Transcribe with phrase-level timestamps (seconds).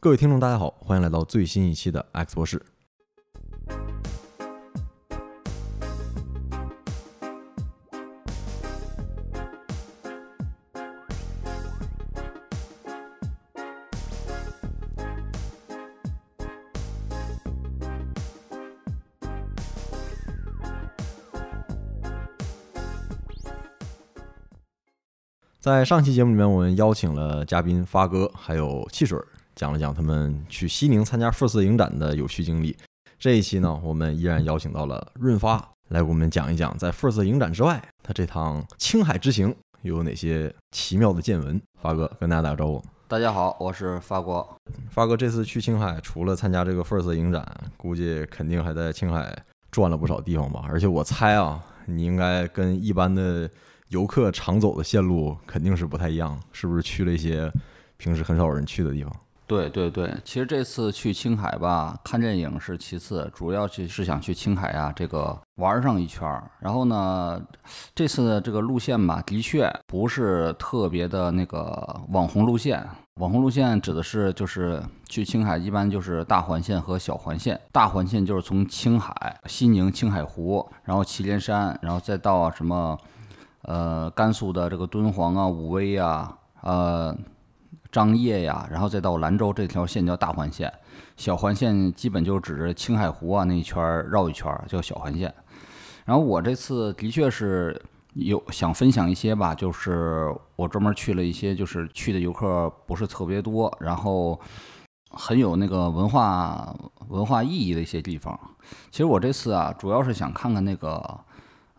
[0.00, 2.62] 各位听众，大家好，欢迎来到最新一期的 X 博士。
[25.58, 29.26] 在上期节目里面，我们邀请了嘉宾发哥，还有汽水儿，
[29.58, 32.76] 讲了讲他们去西宁参加 FIRST 影展的有趣经历。
[33.18, 35.58] 这一期呢，我们依然邀请到了润发
[35.88, 41.60] 来给我们讲一讲，在 FIRST 影展之外，他这趟青海之行又有哪些奇妙的见闻。
[41.82, 42.80] 发哥跟大家打个招呼。
[43.08, 44.46] 大家好，我是发哥。
[44.90, 47.44] 发哥这次去青海，除了参加这个 FIRST 影展，
[47.76, 49.36] 估计肯定还在青海
[49.72, 50.66] 转了不少地方吧。
[50.68, 53.50] 而且我猜啊，你应该跟一般的。
[53.88, 57.50] 游客常走的线路肯定是不太一样，是不是去了一些
[57.96, 59.10] 平时很少有人去的地方？
[59.48, 66.48] 对对对，其实这次去青海吧，看电影是其次，主要去是想去青海啊，这个玩上一圈儿。
[66.60, 67.40] 然后呢，
[67.94, 72.86] 这次的这个路线吧，的确不是特别的那个网红路线。
[73.20, 77.58] 网红路线指的是就是去青海一般就是大环线和小环线。
[77.72, 82.96] 大环线就是从青海、西宁、青海湖，然后祁连山，然后再到什么。
[83.62, 87.14] 呃，甘肃的这个敦煌啊、武威呀、呃、
[87.90, 90.72] 张掖呀，然后再到兰州这条线叫大环线，
[91.16, 95.32] 小环线基本就指着青海湖啊那一圈绕一圈叫小环线。
[96.04, 97.80] 然后我这次的确是
[98.14, 104.38] 有想分享一些吧，就是我专门去了一些，就是去的游客不是特别多，然后
[105.10, 106.74] 很有那个文化
[107.08, 108.38] 文化意义的一些地方。
[108.90, 111.20] 其实我这次啊，主要是想看看那个。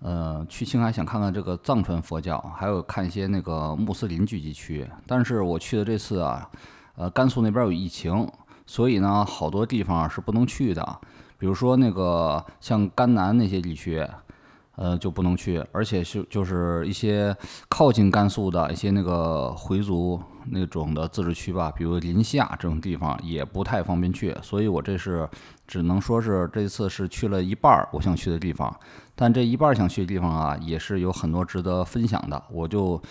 [0.02, 4.90] 呃，去青海想看看这个藏传佛教，还有看一些那个穆斯林聚集区。
[5.06, 6.50] 但是我去的这次啊，
[6.96, 8.26] 呃，甘肃那边有疫情，
[8.66, 11.00] 所以呢，好多地方是不能去的。
[11.38, 14.06] 比如说那个像甘南那些地区，
[14.80, 15.62] 呃，就不能去。
[15.74, 17.36] 而且是就是一些
[17.68, 24.34] 靠近甘肃的一些那个回族那种的自治区吧，比如临夏这种地方也不太方便去。
[24.42, 25.30] 所以我这是
[25.68, 28.74] 只能说是这次是去了一半儿我想去的地方。
[29.16, 32.42] 但这一半儿想去的地方啊，也是有很多值得分享的。
[32.50, 33.02] 我就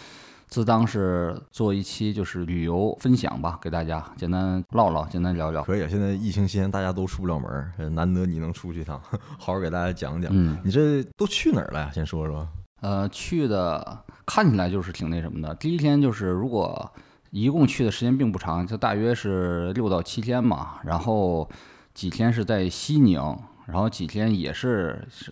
[0.49, 5.63] 自当是做一期就是旅游分享吧，给大家简单唠唠，简单聊聊。
[5.63, 9.01] 可以，现在疫情期间大家都出不了门，难得你能出去一趟，
[9.39, 10.31] 好好给大家讲讲。
[10.35, 11.91] 嗯，你这都去哪儿了呀？
[11.93, 12.49] 先说说。
[12.81, 15.55] 呃，去的看起来就是挺那什么的。
[15.57, 16.91] 第一天就是如果
[17.31, 20.77] 一共去的时间并不长，就大约是六到七天嘛。
[20.85, 21.49] 然后
[21.93, 23.21] 几天是在西宁。
[23.67, 25.31] 然后几天也是是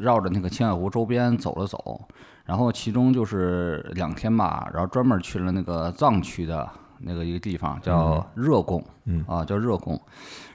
[0.00, 2.00] 绕着那个青海湖周边走了走，
[2.46, 6.66] 然后其中就是两天吧，然后专门去了那个藏区的
[7.00, 10.00] 那个一个地方叫热贡，嗯啊叫热贡，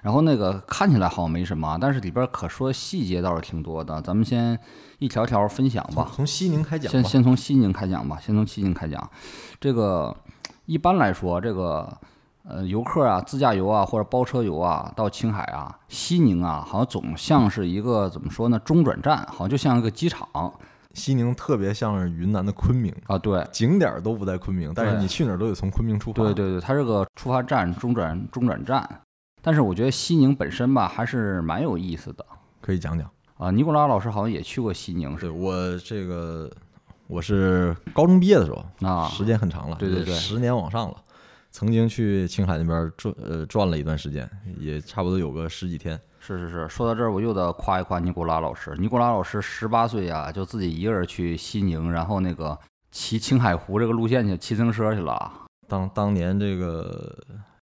[0.02, 4.58] 然后那个看起来好像没什么，但是里边可说细节倒是挺多的，咱们先
[4.98, 6.10] 一条条分享吧。
[6.14, 6.92] 从西宁开讲。
[6.92, 9.10] 先先从西宁开讲吧，先从西宁开讲。
[9.60, 10.16] 这个
[10.66, 11.96] 一般来说，这个。
[12.44, 20.28] 呃，游客啊，自驾游啊，或者包车游啊，到青海啊，西宁啊，好像总像是一个怎么说呢，中转站，好像就像一个机场。
[20.94, 26.24] 西宁特别像是云南的昆明啊，对，景点都不在昆明，但是你去哪儿都得从昆明出发。
[26.24, 29.02] 对对对，它是个出发站、中转中转站。
[29.42, 32.26] 但是我觉得西宁本身吧，还是蛮有意思的，
[32.60, 33.50] 可以讲讲啊。
[33.50, 36.52] 尼古拉老师好像也去过西宁，对我这个
[37.08, 40.98] 我是高中毕业的时候啊，时间很长了，对对对，十年往上了。
[41.50, 44.30] 曾经去青海那边转，呃，转了一段时间，
[44.60, 46.00] 也差不多有个十几天。
[46.22, 48.76] 是是是，说到这儿，我又得夸一夸尼古拉老师。
[48.78, 52.56] 尼古拉老师十八岁啊，就自己一个人去西宁，然后那个
[52.92, 55.32] 骑青海湖这个路线去骑自行车去了。
[55.68, 57.18] 当当年这个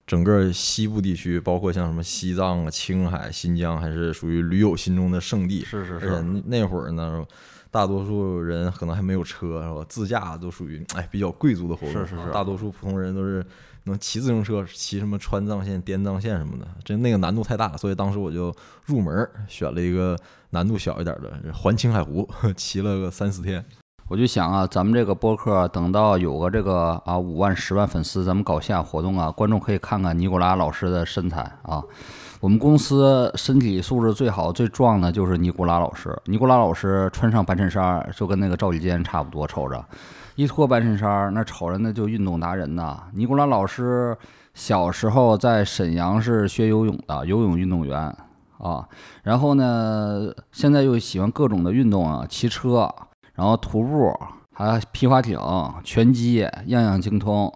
[0.05, 5.65] 整个西部地区，包括像什么西藏啊、青海、新疆，还是属于驴友心中的圣地。
[5.65, 6.09] 是是是。
[6.09, 7.25] 而且那会儿呢。
[7.73, 9.83] 大多数人可能还没有车，是吧？
[9.89, 12.05] 自驾都属于哎比较贵族的活动。
[12.05, 12.31] 是是是。
[12.31, 13.43] 大多数普通人都是
[13.85, 18.53] 能骑自行车，骑什么川藏线、滇藏线什么的，这那个难度太大，所以当时我就
[18.85, 20.17] 入门选了一个
[20.51, 23.63] 难度小一点的环青海湖，骑了个三四天。
[24.09, 31.81] 我就想啊，咱们这个播客等到有个这个啊五万、十万粉丝，咱们搞线下活动啊，观众可以看看尼古拉老师的身材啊。
[32.41, 36.13] 我们公司身体素质最好、最壮的就是尼古拉老师。
[36.25, 39.83] 尼古拉老师穿上白衬衫，就跟那个赵立坚差不多，瞅着
[40.35, 43.03] 一脱白衬衫，那瞅着那就运动达人呐。
[43.13, 44.17] 尼古拉老师
[44.53, 47.99] 小时候在沈阳是学游泳的，游泳运动员
[48.57, 48.87] 啊。
[49.21, 52.89] 然后呢，现在又喜欢各种的运动啊，骑车，
[53.33, 54.11] 然后徒步，
[54.53, 55.39] 还皮划艇、
[55.83, 57.51] 拳击，样样精通。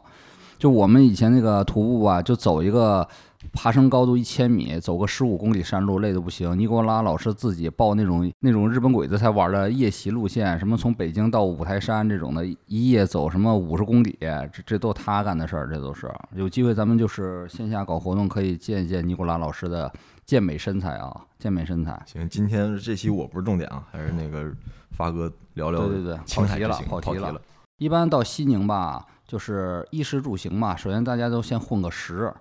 [0.59, 3.07] 就我们以前那个徒步吧，就走一个
[3.51, 6.57] 爬升高度一千米，走个十五公里山路，累得不行。
[6.57, 19.91] 尼古拉老师自己报那种那种日本鬼子才玩的夜袭路线，什么从北京到五台山这种的，一夜走什么五十公里，这这都他干的事儿，这都是有机会咱们就是线下搞活动，可以见一见尼古拉老师的
[20.25, 22.01] 健美身材啊，健美身材。
[22.05, 24.51] 行，今天这期我不是重点啊，还是那个
[24.91, 27.41] 发哥聊聊对对对，跑题了，跑题了了。。
[27.77, 32.33] 一般到西宁吧，就是衣食住行嘛，首先大家都先混个食。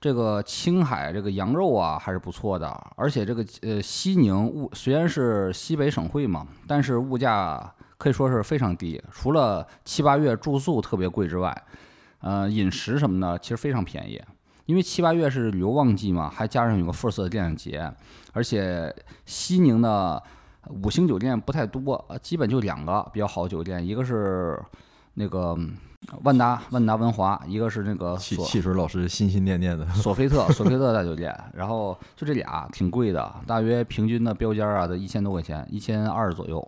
[0.00, 2.66] 这个青海这个羊肉啊还是不错的，
[2.96, 11.54] 而且这个呃西宁物虽然是西北省会嘛，但是物价可以说是非常低，除了七八月住宿特别贵之外，
[12.20, 14.20] 呃饮食什么的其实非常便宜。
[14.66, 17.92] 因为七八月是旅游旺季嘛，还加上有个 FIRST 电影节，
[18.32, 18.94] 而且
[19.26, 20.22] 西宁的
[20.82, 24.56] 五星酒店不太多，呃基本就两个比较好的酒店，一个是
[25.14, 25.58] 那个
[26.22, 36.66] 万达万达文华，一个是那个汽汽水老师心心念念的，索菲特索菲特大酒店， 然后就这俩挺贵的，大约平均的标间啊得一千多块钱，一千二左右。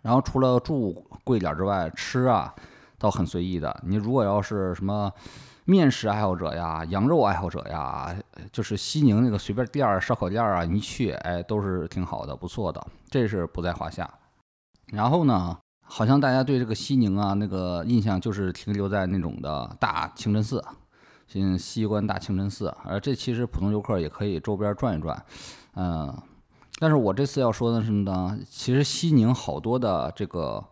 [0.00, 2.52] 然后除了住贵点儿之外，吃啊
[2.98, 3.82] 倒很随意的。
[3.86, 5.12] 你如果要是什么
[5.64, 8.12] 面食爱好者呀、羊肉爱好者呀，
[8.50, 14.10] 就是西宁那个随便店儿、烧烤店儿啊，你一去，哎，都是挺好的，不错的，这是不在话下。
[14.86, 15.56] 然后呢，
[15.94, 20.64] 好像大家对这个西宁啊那个印象就是停留在那种的大清真寺，
[21.28, 25.22] 像西关大清真寺，而这其实普通游客也可以周边转一转，
[25.74, 26.10] 嗯、
[26.78, 30.64] 但是我这次要说的是呢，其实西宁好多的这个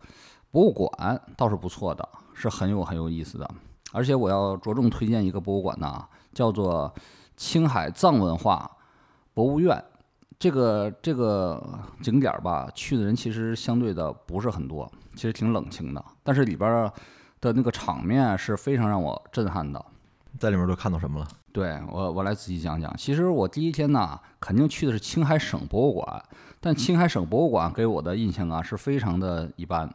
[0.50, 3.46] 博物馆倒是不错的，是很有很有意思的。
[3.92, 6.02] 而且我要着重推荐一个博物馆呢，
[6.32, 6.90] 叫做
[7.36, 8.70] 青海藏文化
[9.34, 9.84] 博物院。
[10.40, 11.62] 这个这个
[12.00, 16.02] 景点儿吧，去的人其实相对的不是很多，其实挺冷清的。
[16.22, 16.90] 但是里边儿
[17.42, 19.84] 的那个场面是非常让我震撼的。
[20.38, 21.28] 在里面都看到什么了？
[21.52, 22.90] 对我，我来仔细讲讲。
[22.96, 26.24] 其实我第一天呢，肯定去的是青海省博物馆，
[26.58, 29.92] 但青海省博物馆给我的印象啊是非常的一般。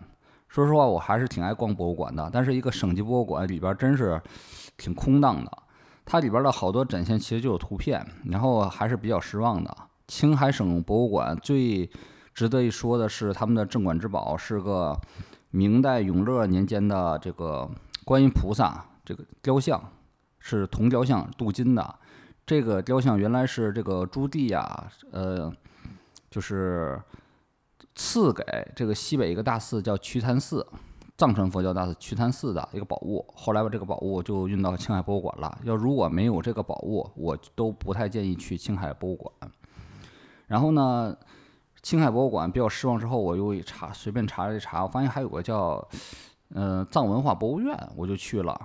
[0.47, 4.21] 说实话，我还是挺爱逛博物馆的，但是一个省级博物馆里边真是
[4.77, 5.51] 挺空荡的。
[6.05, 9.75] 它里边的好多展现其实就有图片，然后还是比较失望的。
[10.07, 11.89] 青海省博物馆最
[12.33, 14.99] 值得一说的是他们的镇馆之宝是个
[15.51, 17.69] 明代永乐年间的这个
[18.03, 19.81] 观音菩萨这个雕像，
[20.39, 21.95] 是铜雕像，镀金的。
[22.45, 25.51] 这个雕像原来是这个朱棣呀，呃，
[26.29, 27.01] 就是
[27.95, 28.43] 赐给
[28.75, 30.67] 这个西北一个大寺叫瞿昙寺，
[31.17, 33.25] 藏传佛教大寺瞿昙寺的一个宝物。
[33.33, 35.57] 后来把这个宝物就运到青海博物馆了。
[35.63, 39.31] 要如果没有这个宝物，我都不太建议去青海博物馆。
[40.47, 41.15] 然后呢，
[41.81, 45.87] 青海博物馆比较失望之后，我又一查，随便查了一查，我发现还有个叫
[46.53, 48.59] 呃藏文化博物院，我就去了。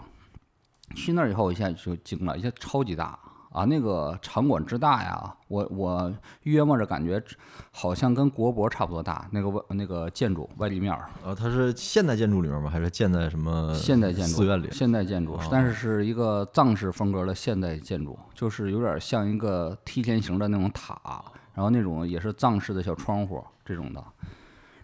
[0.97, 3.17] 去那儿以后，我一下就惊了，一下超级大
[3.53, 3.65] 啊！
[3.65, 6.12] 那个场馆之大呀，我我
[6.43, 7.23] 约摸着感觉
[7.71, 12.69] 好像跟国博差不多大，那个外那个建筑外立面儿，呃，它是现代建筑里面吗？
[12.69, 14.69] 还是建在什么现代建筑，寺院里？
[14.73, 21.25] 现代建筑哦，但是是一个藏式风格的现代建筑，就是有点像一个梯田形的那种塔，
[21.61, 24.03] 然后那种也是藏式的小窗户这种的。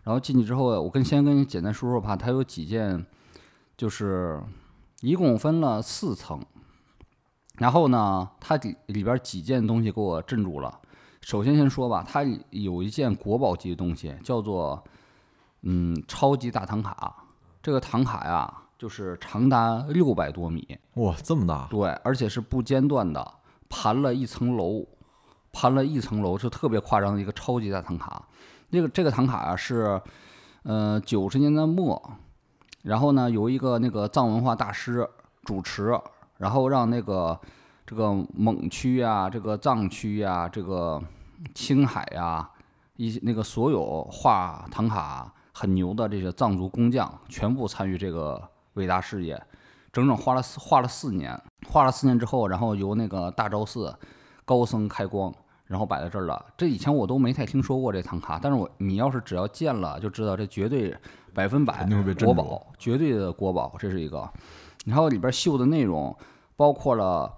[0.03, 3.07] 然后进去之后，我跟先跟你简单说说吧，它有几件，
[3.79, 4.39] 就是
[5.01, 6.39] 一共分了四层。
[7.55, 10.79] 然后呢，它里里边几件东西给我镇住了。
[11.23, 14.85] 首先先说吧，它有一件国宝级的东西，叫做
[15.63, 17.25] 嗯超级大唐卡。
[17.63, 21.67] 这个唐卡呀，就是长达六百多米，哇，这么大！
[21.71, 23.33] 对，而且是不间断的
[23.71, 24.85] 盘了一层楼，
[25.57, 28.23] 攀了一层楼，是特别夸张的一个超级大唐卡。
[28.71, 29.99] 这个这个唐卡啊是，
[30.65, 32.13] 呃九十年代末，
[32.83, 35.09] 然后呢由一个那个藏文化大师
[35.45, 35.99] 主持，
[36.37, 37.41] 然后让那个
[37.87, 41.03] 这个蒙区呀、这个藏区呀、这个
[41.55, 42.51] 青海呀，
[42.97, 49.43] 一些那个所有画唐卡很牛的这些藏族工匠，全部参与这个伟大事业。
[49.91, 53.97] 整整画了四画了四年，画了四年之后，然后由那个大昭寺
[54.45, 55.33] 高僧开光，
[55.67, 56.45] 然后摆在这儿了。
[56.57, 60.97] 这以前我都没太听说过这唐卡，但是我你要是只要见了，就知道这绝对
[61.35, 61.87] 百分百
[62.25, 64.29] 国宝，绝对的国宝，这是一个。
[64.85, 66.17] 然后里边绣的内容
[66.55, 67.35] 包括了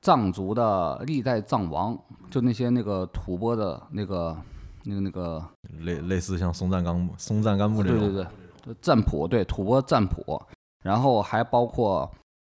[0.00, 1.98] 藏族的历代藏王，
[2.30, 4.36] 就那些那个吐蕃的那个
[4.84, 5.44] 那个那个
[5.80, 8.26] 类类似像松赞干布、松赞干布这种，对对
[8.64, 10.40] 对，赞普对吐蕃赞普，
[10.84, 12.10] 然后还包括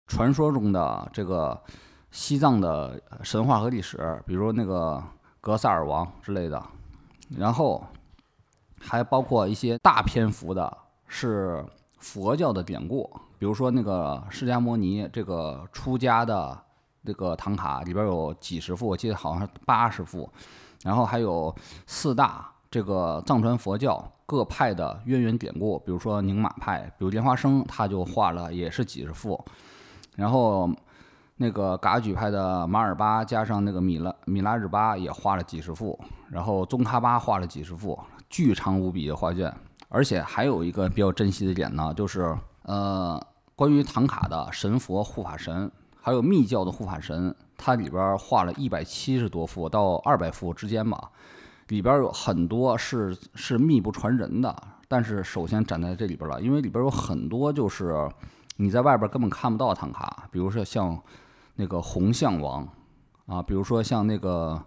[0.07, 1.59] 传说中的这个
[2.11, 5.03] 西藏的神话和历史，比如那个
[5.49, 6.63] 格萨尔王之类的，
[7.35, 7.83] 然后
[8.79, 10.77] 还包括一些大篇幅的
[11.07, 11.65] 是
[11.97, 16.55] 佛教的典故，比如说那个释迦摩尼这个出家的
[17.03, 20.29] 这个唐卡里边有几十幅，我记得好像是八十幅，
[20.83, 21.51] 然后还有
[21.87, 29.43] 四大这个藏传佛教各派的渊源典故，比如说宁玛派，比如莲花生，他就画了也是几十幅，
[30.15, 30.69] 然后
[31.41, 35.97] 那个噶举派的马尔巴加上那个米拉米拉日巴也画了几十幅，
[36.29, 37.97] 然后宗喀巴画了几十幅，
[38.29, 39.53] 巨长无比的画卷。
[39.87, 43.17] 而且还有一个比较珍惜的点呢，就是呃，
[43.55, 51.09] 关于唐卡的神佛护法神，还有密教的护法神，它里边画了一百七十多幅到二百幅之间吧，
[51.69, 54.53] 里边有很多是是秘不传人的，
[54.89, 58.09] 但是首先展在这里边了，因为里边有很多就是
[58.57, 61.01] 你在外边根本看不到唐卡，比如说像
[61.59, 62.67] 那个红象王
[63.27, 64.59] 啊，比如说像那个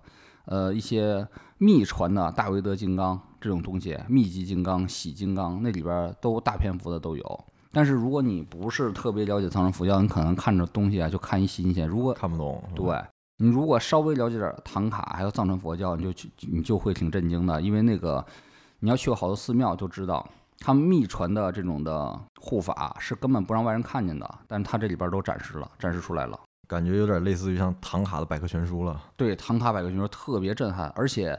[0.44, 1.26] 呃一些
[1.58, 3.18] 秘传的大威德金刚。
[3.42, 7.44] 这种东西，密集金刚、喜金刚，那里边都大篇幅的都有。
[7.72, 11.88] 但是如果你不是特别了解藏传佛教，你可能看着东西啊就看一新鲜。
[11.88, 12.96] 如果看不懂，对
[13.38, 18.24] 你如果稍微了解点唐卡还有藏传佛教，你就去你就会挺震惊的，因为那个
[18.78, 20.24] 你要去过好多寺庙就知道，
[20.60, 26.38] 他们秘传的这种的护法是根本不让外人看见的，但是他这里边都展示了，展示出来了，
[26.72, 28.98] 感觉有点类似于像唐卡的百科全书了。
[29.14, 31.38] 对，唐卡百科全书特别震撼，而且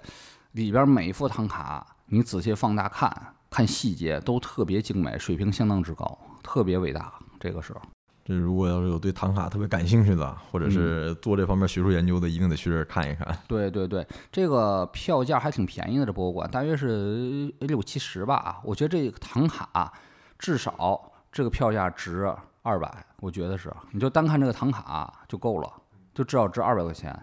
[0.51, 1.85] 里边每一副唐卡。
[2.05, 3.11] 你仔细放大看，
[3.49, 7.11] 看细节都特别精美，水平相当之高，特别伟大。
[7.39, 7.81] 这个时候，
[8.23, 13.35] 这如果要是有对唐卡特别感兴趣的，或者是做这方面学术研究的，一定得去这儿看一看。
[13.47, 18.61] 对对对，这个票价还挺便宜的，这博物馆大约是六七十吧。
[18.63, 19.91] 我觉得这个唐卡
[20.37, 22.31] 至少这个票价值
[22.63, 23.71] 二百，我觉得是。
[23.91, 25.71] 你就单看这个唐卡就够了，
[26.15, 27.17] 就至少值二百块钱。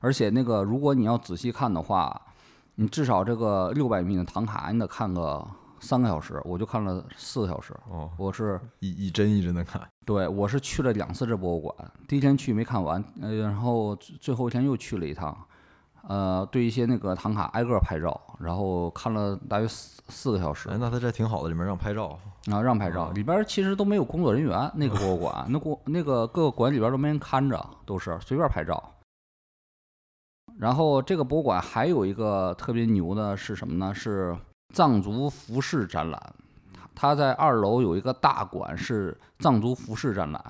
[0.00, 2.18] 而且那个如果你要仔细看的话。
[2.76, 5.46] 你至少这个六百米的唐卡，你得看个
[5.78, 7.72] 三个小时，我就看了四个小时。
[7.88, 9.80] 哦，我是一一帧一帧的看。
[10.04, 15.38] 对，我是去了两次这博物馆，第一天去没看完，呃，然后最后一天又去了一趟，
[16.08, 20.68] 呃，对一些那个唐卡挨个拍照，然后看了大约四四个小时。
[20.68, 22.18] 哎，那他这挺好的，里面让拍照
[22.50, 23.10] 啊，让拍照。
[23.12, 28.92] 里边其实都没有工作人员，那个博物馆，那国那个各个馆里边都没人看着，都是随便拍照。
[30.58, 33.92] 然后这个博物馆还有一个特别牛的是什么呢？
[33.94, 34.36] 是
[34.74, 36.34] 藏族服饰展览。
[36.94, 40.44] 它在二楼有一个大馆是藏族服饰展览，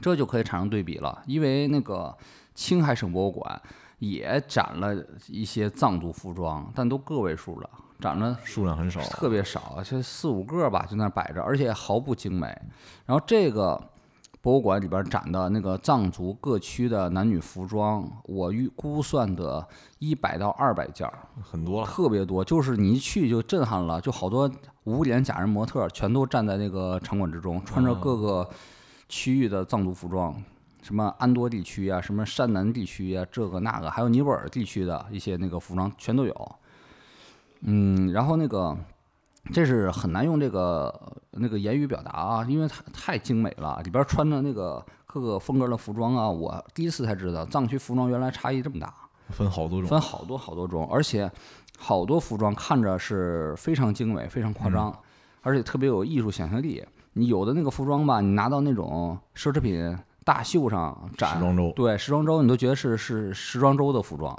[0.00, 1.22] 这就可以产生对比了。
[1.26, 2.16] 因为那个
[2.54, 3.60] 青海省博物馆
[4.10, 4.94] 也展了
[5.28, 7.70] 一些藏族服装，但都个位数了，
[8.00, 12.46] 展了数量很少，特别少，就四五个吧，就那摆着，而且毫不精美。
[13.06, 13.80] 然后这个。
[14.44, 19.66] 博物馆里边展的那个藏族各区的男女服装，我预估算的
[20.00, 22.44] 一百到二百件儿，很多了，特别多。
[22.44, 24.50] 就是你一去就震撼了，就好多
[24.82, 28.46] 无脸假人模特全都站在那个场馆之中，穿着各个
[29.08, 30.34] 区域的藏族服装，
[30.84, 36.52] 什么安多地区啊，什么山南地区啊，这个那个，还有尼泊尔地区的一些那个服装全都有。
[37.62, 38.76] 嗯，然后那个。
[39.52, 40.90] 这是很难用这个
[41.32, 48.94] 那个言语表达啊，因为它太精美了，里边穿的那个各个风格的服装啊，我第一次才知道藏区服装原来差异这么大，
[49.28, 51.30] 分好多种，分好多好多种，而且
[51.76, 54.98] 好多服装看着是非常精美、非常夸张，
[55.42, 56.82] 而且特别有艺术想象力。
[57.12, 64.36] 你有的那个服装吧，你拿到那种奢侈品大秀上展，时装周，对时装周，你都觉得是是时装周的服装，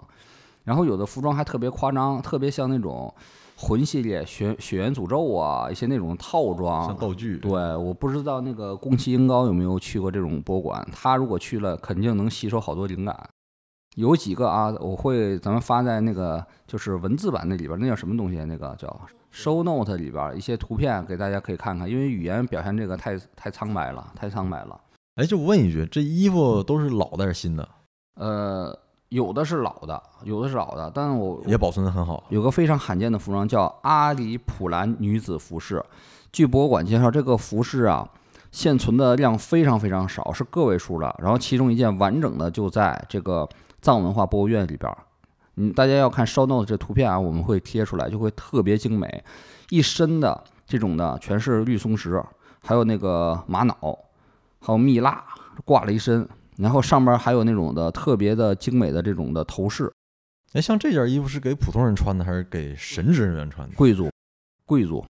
[0.64, 3.14] 然后有的服装还特别夸张，特别像那种。
[3.58, 7.38] 魂系列、血血缘诅咒啊，一些那种套装，像道具。
[7.38, 10.86] 对，我不知道那个宫崎英高有没有去过这种博物馆。
[10.92, 13.18] 他如果去了，肯定能吸收好多灵感。
[13.96, 18.44] 有几个啊，我会咱们发在那个就是文字版那里边，那叫什么东西？
[18.44, 18.94] 那个叫
[19.34, 24.78] show note 里边一些图片给大家可以看看，因为语言表现这个太太苍白了，太苍白了。
[25.16, 27.68] 哎，就问一句，这衣服都是老的还是新的？
[28.16, 28.80] 呃。
[29.10, 32.22] 有的是老的，有的是老的，但我也保存的很好。
[32.30, 35.82] 有个非常罕见的服装叫阿里普兰女子服饰。
[36.34, 38.10] 据博物馆介绍，这个服饰啊，
[38.52, 41.16] 现存的量非常非常少，是个位数的。
[41.20, 43.48] 然后其中一件完整的就在这个
[43.80, 44.92] 藏文化博物院里边。
[45.56, 49.24] 嗯，大家要看 show note 这图片啊，我们会贴出来，就会特别精美。
[49.70, 52.22] 一身的这种的全是绿松石，
[52.60, 53.98] 还有那个玛瑙，
[54.66, 55.24] 还有蜜蜡，
[55.64, 56.28] 挂了一身。
[56.58, 59.92] 然后上边还有那种的特别的精美的这种的头饰，
[60.54, 63.76] 哎，像这件衣服是给普通人穿的还是给神职人员穿的？
[63.76, 64.10] 贵族，
[64.66, 65.06] 贵族，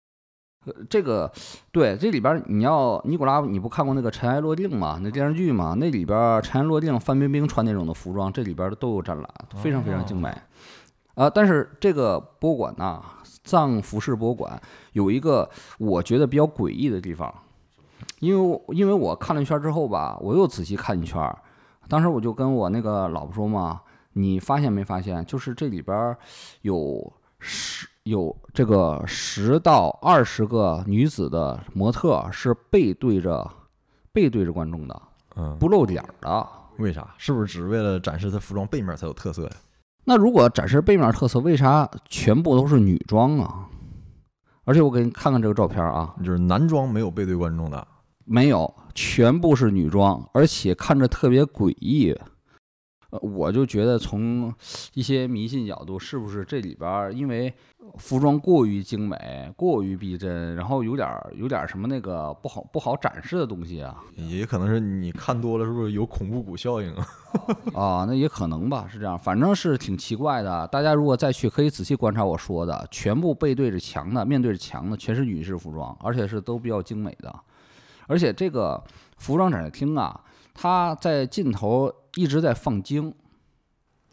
[0.65, 1.29] 呃，这个
[1.73, 5.01] 对这里边你要尼古拉，你不看过那个《尘埃落定》吗？
[5.03, 5.75] 那电视剧吗？
[5.77, 10.33] 那里边《尘埃落定》范冰冰穿那种的服装，这里边都有展览，非常非常精美。
[11.15, 13.03] 啊，但是这个博物馆呢，
[13.43, 14.57] 藏服饰博物馆
[14.93, 17.29] 有一个我觉得比较诡异的地方。
[18.23, 21.37] 因为我因为我看了一圈之后吧，我又仔细看一圈儿，
[21.89, 23.81] 当时我就跟我那个老婆说嘛，
[24.13, 26.17] 你发现没发现，就是这里边儿
[26.61, 33.45] 有十有这个十到二十个女子的模特是背对着
[34.13, 35.01] 背对着观众的，
[35.35, 36.47] 嗯，不露脸儿的。
[36.77, 37.13] 为啥？
[37.17, 39.51] 是不是只是为了展示他服装背面才有特色呀？
[40.05, 43.67] 那如果展示背面特色，为啥全部都是女装啊？
[44.63, 47.85] 而且我给你看看这个照片啊，就是男装没有背对观众的，
[48.25, 52.15] 没有，全部是女装，而且看着特别诡异。
[53.09, 54.51] 呃，我就觉得从
[54.95, 57.53] 一些迷信角度，是不是这里边儿因为
[57.99, 64.03] 服装过于精美、过于逼真，然后有点儿有点儿什么那个不好不好展示的东西啊？
[64.15, 67.07] 也可能是你看多了，是不是有恐怖谷效应啊？
[67.75, 70.67] 啊，那也可能吧，是这样，反正是挺奇怪的。
[70.69, 77.31] 大家如果再去，可以仔细观察我说的，全部背对着墙的，面对着墙的，全是女士服装，而且是都比较精美的。
[78.07, 78.83] 而且这个
[79.17, 80.19] 服装展示厅啊，
[80.53, 83.13] 它在尽头一直在放经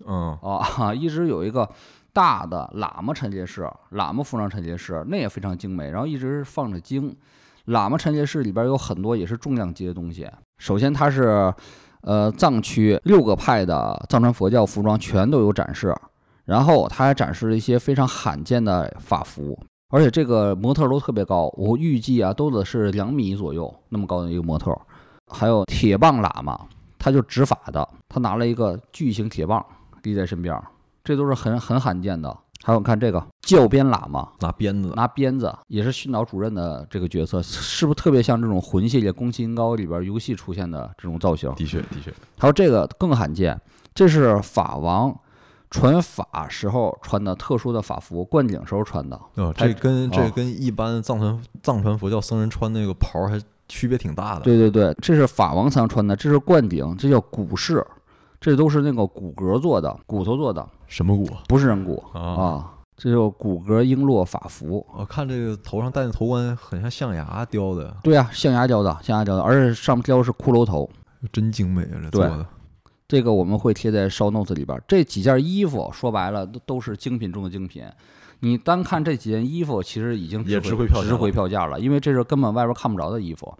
[0.06, 1.68] 嗯，啊， 一直有一个
[2.12, 7.14] 大的喇嘛陈列室，喇嘛服装陈列室，那也非常精美，然后一直放着经。
[7.66, 10.28] 喇嘛陈列室里边有很多也是重量级的东西。
[10.58, 11.52] 首先，它是
[12.00, 15.94] 呃藏区六个派的藏传佛教服装全都有展示，
[16.46, 19.56] 然后它还展示了一些非常罕见的法服，
[19.90, 24.74] 而且这个模特都特别高，我预计啊都得是两米左右那么高的一个模特。
[25.26, 26.58] 还有铁棒喇嘛，
[26.98, 29.64] 他就执法的，他拿了一个巨型铁棒
[30.02, 30.64] 立在身边儿，
[31.04, 32.36] 这都是很很罕见的。
[32.62, 41.50] 还有看这个教鞭喇嘛，拿鞭子，拿鞭子，也是训导主任的这个角色，是不是特别像这种魂系列《宫崎英高》里边游戏出现的这种造型？
[41.54, 43.58] 的确的确，还有这个更罕见，
[43.94, 45.16] 这是法王
[45.70, 49.18] 传法时候穿的特殊的法服，灌顶时候穿的。
[49.36, 54.40] 哦，这跟这哦跟一般藏传藏传佛教僧人穿那个袍儿还区别挺大的。
[54.40, 57.86] 对对对，这是法王才能穿的，这是灌顶，这叫骨饰，
[58.40, 62.20] 这都是那个骨骼做的，骨头做的，什么骨不是人骨啊？
[62.20, 62.70] 啊。
[62.96, 70.90] 这叫骨骼璎珞法服，我看这个头上戴的头冠很像象牙雕的，对啊，象牙雕的，象牙雕的，而且上面雕的是骷髅头。
[71.32, 72.00] 真精美啊！
[72.02, 72.46] 这做的，
[73.10, 74.80] 这个我们会贴在 show notes 里边儿。
[74.86, 77.84] 这几件衣服说白了都都是精品中的精品。
[78.38, 83.52] 你单看这几件衣服，其实已经也值值回票价值回票价了，因为这是根本外边看不着的衣服。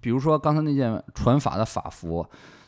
[0.00, 2.24] 比如说刚才那件传法的法服，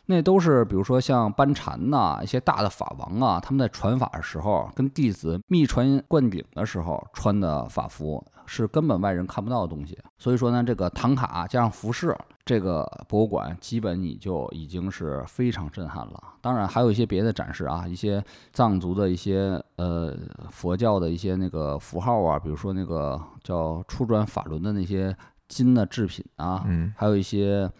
[0.06, 9.96] 那都是比如说像班禅呐、一些大的法王啊，他们在传法的时候，跟弟子密传灌顶的时候穿的法服，是根本外人看不到的东西。
[10.16, 16.20] 所以说呢，这个唐卡加上服饰，这个博物馆基本你就已经是非常震撼了。
[16.40, 20.16] 当然还有一些别的展示啊，一些藏族的一些呃
[20.50, 25.14] 佛教的一些那个符号啊，比如说那个叫出转法轮的那些
[25.46, 27.70] 金的制品啊，嗯，还有一些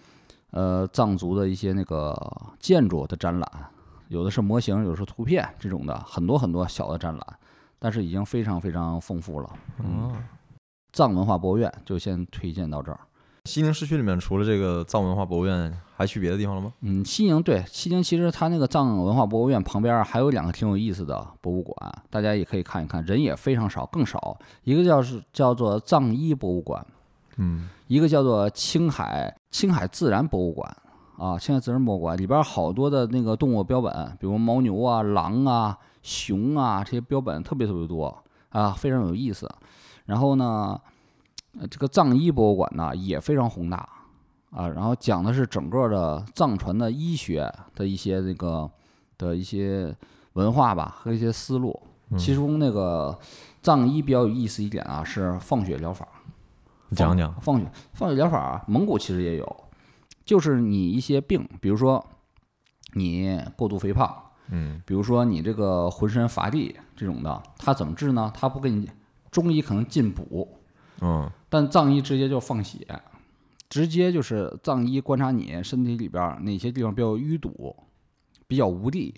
[0.51, 2.15] 呃藏族的一些那个
[2.59, 3.51] 建筑的展览，
[4.09, 7.27] 有的是模型，有的是图片这种的，很多很多小的展览，
[7.79, 9.51] 但是已经非常非常丰富了。
[9.79, 10.13] 哦，
[10.99, 12.99] 藏文化博物院就先推荐到这儿。
[13.45, 16.73] 西宁市区里面除了这个藏文化博物院，还去别的地方了吗？
[16.81, 24.37] 嗯，西宁对西宁，其实它那个藏文化博物院旁边儿还有两个挺有意思的博物馆，大家也可以看一看，人也非常少，更少。
[24.65, 26.85] 一个叫是叫做藏医博物馆，
[27.37, 30.77] 嗯，一个叫做青海青海自然博物馆
[31.17, 38.13] 啊，青海自然博物馆里边儿好多的那个动物标本，比如牦牛啊、狼啊、熊啊这些标本特别特别多
[38.49, 39.49] 啊，非常有意思。
[40.09, 40.81] 然后呢，
[41.61, 43.87] 呃这个藏医博物馆呢也非常宏大
[44.51, 48.69] 啊，然后讲的是整个的藏传的医学的一些那个
[49.19, 49.95] 的一些
[50.33, 51.79] 文化吧和一些思路。
[52.17, 53.19] 其中那个
[53.61, 56.09] 藏医比较有意思一点啊，是放血疗法。
[56.89, 57.31] 你讲讲。
[57.43, 59.57] 放血放血疗法啊，蒙古其实也有，
[60.25, 62.03] 就是你一些病，比如说
[62.95, 64.11] 你过度肥胖，
[64.49, 68.33] 嗯，比如说你这个浑身乏力这种的，他怎么治呢？
[68.35, 68.89] 他不给你
[69.39, 70.59] 中医可能进补，
[71.01, 72.85] 嗯，但藏医直接就放血，
[73.69, 77.77] 直接就是藏医观察你身体里边儿哪些地方比较淤堵，
[78.49, 79.15] 比较无力，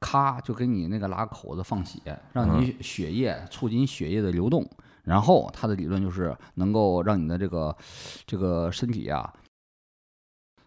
[0.00, 2.00] 咔就给你那个拉口子放血，
[2.32, 4.68] 让你血液促进血液的流动。
[5.04, 7.74] 然后他的理论就是能够让你的这个
[8.26, 9.32] 这个身体啊，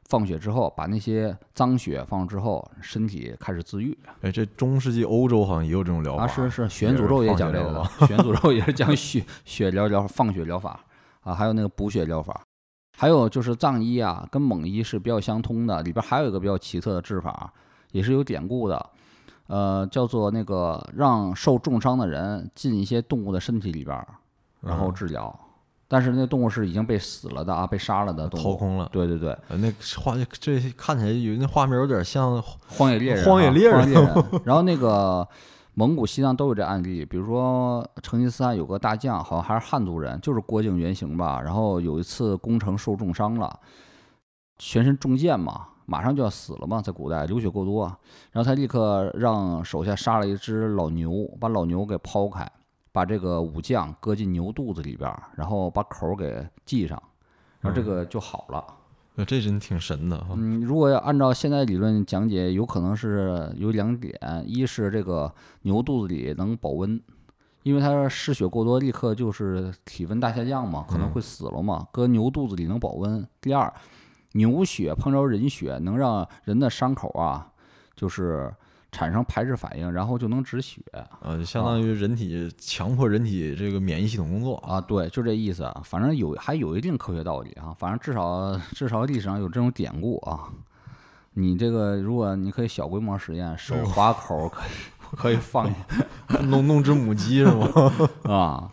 [0.09, 3.97] 放血之后把那些脏血放之后，身体开始自愈。
[4.21, 6.23] 哎，这中世纪欧洲好像也有这种疗法。
[6.23, 10.79] 啊，是是，血源诅咒也讲这个的，血源诅咒也是讲血 血疗疗放血疗法
[11.21, 12.43] 啊，还有那个补血疗法，
[12.97, 17.51] 还有就是藏医啊，跟蒙医是比较相通的，里边还有一个比较奇特的治法，
[17.91, 18.89] 也是有典故的，
[19.47, 24.07] 呃，叫做那个让受重伤的人进一些动物的身体里边儿，
[24.61, 25.39] 然后治疗。
[25.93, 28.43] 但是那动物是已经被死了的啊，被杀了的动物。
[28.43, 28.89] 掏空了。
[28.91, 34.41] 对对对，呃那画这看起来有那画面有点像荒野猎人啊，荒野猎人荒野猎人。
[34.43, 35.27] 然后那个
[35.75, 41.39] 蒙古、西藏都有这案例，比如说成吉思汗有个大将，好像还是汉族人，就是郭靖原型吧。
[41.39, 43.59] 然后有一次攻城受重伤了，
[44.57, 47.85] 全身中箭嘛，马上就要死了嘛，在古代流血过多，
[48.31, 52.51] 然后他立刻让手下杀了一只老牛，把老牛给抛开，
[52.93, 57.01] 把这个武将搁进牛肚子里边儿，然后把口儿给系上，
[57.59, 58.63] 然后这个就好了。
[59.15, 60.29] 呃这真挺神的哈。
[60.35, 64.13] 嗯，如果要按照现在理论讲解，有可能是有两点：
[64.45, 65.31] 一是这个
[65.63, 66.99] 牛肚子里能保温，
[67.61, 71.87] 因为它失血过多，立刻就是体温大下降嘛，可能会死了嘛。
[71.91, 73.27] 搁牛肚子里能保温。
[73.39, 73.71] 第二，
[74.31, 77.51] 牛血碰着人血，能让人的伤口啊，
[77.95, 78.51] 就是
[78.93, 84.55] 产生排斥反应，然后就能止血啊，就相当于人体强迫人体这个免疫系统工作。
[84.57, 84.79] 啊。
[84.79, 85.69] 对，就这意思。
[85.83, 87.75] 反正有还有一定科学道理啊。
[87.77, 90.47] 反正至少至少历史上有这种典故啊。
[91.33, 94.69] 你这个，如果你可以小规模实验，手划口可以
[95.17, 95.75] 可以放下
[96.45, 97.91] 弄弄只母鸡是吗？
[98.31, 98.71] 啊。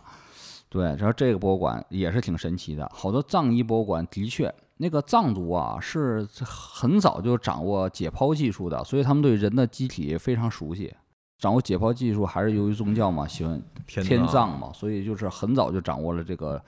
[0.69, 10.91] 对，然后这个博物馆也是挺神奇的，好多藏医博物馆的确，那个藏族啊是很早就掌握解剖技术的，所以他们对人的机体非常熟悉。
[11.37, 16.59] 掌握解剖技术还是由于宗教嘛，喜欢天天葬葬嘛，所以就是很早就掌握了这个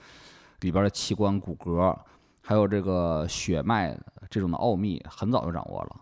[0.60, 1.92] 里边的器官、骨骼，
[2.40, 3.98] 还有这个血脉
[4.30, 5.96] 这种的奥秘，很早就掌握了。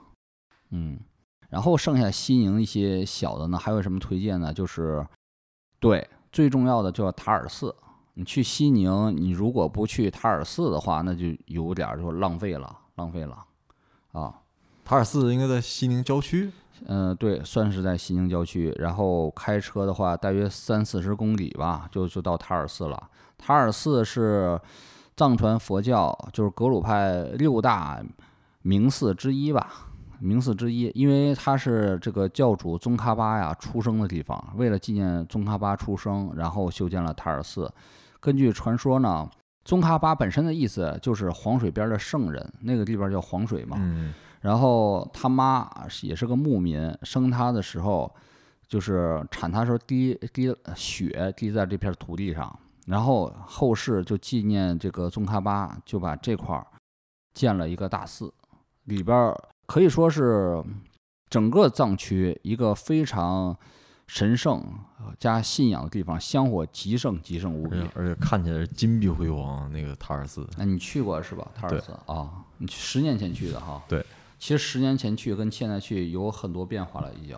[0.72, 1.00] 嗯，
[1.48, 4.52] 然后剩下西宁一些小的呢，还有什么推荐呢？
[4.52, 5.06] 就是
[5.80, 7.74] 对最重要的就是塔尔寺。
[8.14, 13.44] 你去西宁，你如果不去塔尔寺的话，那就有点儿就浪费了，浪费了
[14.12, 14.34] 啊。
[14.84, 16.50] 塔尔寺应该在西宁郊区。
[16.86, 23.08] 嗯，对，算是在西宁郊区，然后开车的话，大约三四十公里吧，就就到塔尔寺了。
[23.38, 24.60] 塔尔寺是
[25.16, 28.02] 藏传佛教，就是格鲁派六大
[28.62, 37.72] 名寺之一吧，名寺之一，因为它是这个教主宗喀巴呀出生的地方，为了纪念宗喀巴出生，然后修建了塔尔寺。
[38.22, 39.28] 根据传说呢，
[39.64, 43.76] 宗喀巴本身的意思就是黄水边的圣人，那个地方叫黄水嘛。
[43.80, 45.68] 嗯，然后他妈
[46.02, 48.08] 也是个牧民，生他的时候
[48.68, 52.56] 就是产他的时候滴滴血滴在这片土地上，
[52.86, 56.64] 然后后世就纪念这个宗喀巴，就把这块儿
[57.34, 58.32] 建了一个大寺，
[58.84, 60.62] 里边儿可以说是
[61.28, 63.56] 整个藏区一个非常
[64.14, 64.62] 神圣
[64.98, 68.14] 呃加信仰的地方，香火极盛极盛无比而且。
[68.16, 70.46] 看起来是金碧辉煌，那个塔尔寺。
[70.58, 71.50] 哎，你去过是吧？
[71.54, 73.82] 塔尔寺啊，你去十年前去的哈。
[73.88, 74.04] 对，
[74.38, 77.34] 其实十年前去跟现在去有很多变化了，已经。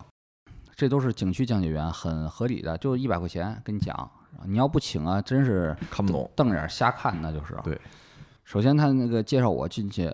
[0.75, 4.11] 这都是景区讲解员很合理的，就一百块钱跟你讲。
[4.45, 6.29] 你要不请啊，真是看不懂。
[6.35, 7.57] 瞪眼儿瞎看，那就是。
[7.63, 7.81] 对。
[8.43, 10.13] 首先他那个介绍我进去，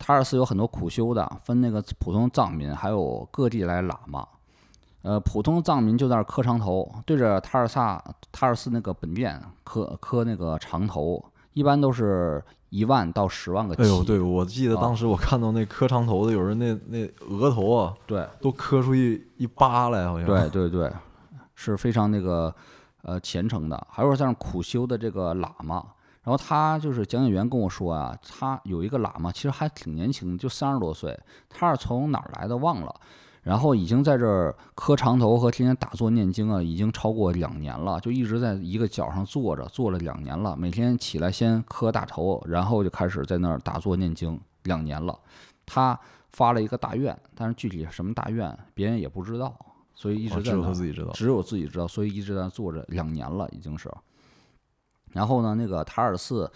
[0.00, 4.26] 塔尔寺有很多苦修的，分那个普通藏民，还有各地来喇嘛。
[5.02, 11.22] 呃，普通藏民就在那儿磕长头，对着塔尔萨塔尔寺那个本殿磕磕那个长头，
[11.54, 13.74] 一般都是一万到十万个。
[13.82, 20.26] 哎呦，对，我记得啊当时我看到那磕长头的，有人那那额头啊，对都磕出一一疤来，好像。
[20.26, 20.92] 对对对，
[21.56, 22.54] 是非常那个
[23.02, 23.86] 呃虔诚的。
[23.90, 25.84] 还有像苦修的这个喇嘛，
[26.22, 31.18] 然后他就是讲解员跟我说啊，他有一个喇嘛，其实还挺年轻，就三十多岁，
[31.50, 32.94] 他是从哪儿来的忘了。
[33.42, 40.56] 然后已经在这儿磕长头和天天打坐念经啊，已经超过两年了，就一直在一个角上坐着，坐了两年了。
[40.56, 45.18] 每天起来先磕大头，然后就开始在那儿打坐念经，两年了。
[45.66, 45.98] 他
[46.30, 49.54] 发了一个大愿，但是具体什么大愿，别人也不知道，
[49.92, 51.10] 所以一直在那儿他自己知道。
[51.10, 53.90] 只有自己知道，所以一直在坐着两年了，已经是。
[55.10, 56.48] 然后呢，那个塔尔寺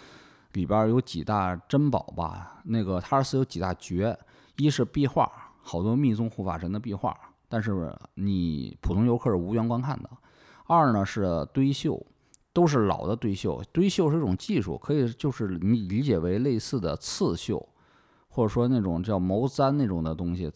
[0.53, 2.61] 里边有几大珍宝吧？
[2.65, 4.17] 那个塔尔寺有几大绝，
[4.57, 5.31] 一是壁画，
[5.67, 7.13] 好多密宗护法神的壁画，
[7.49, 10.09] 但是你普通游客是无缘观看的。
[10.69, 12.01] 二呢是堆绣，
[12.53, 13.61] 都是老的堆绣。
[13.73, 17.69] 堆绣是一种技术，可以就是你理解为类似的刺绣，
[18.29, 20.49] 或者说那种叫毛毡那种的东西。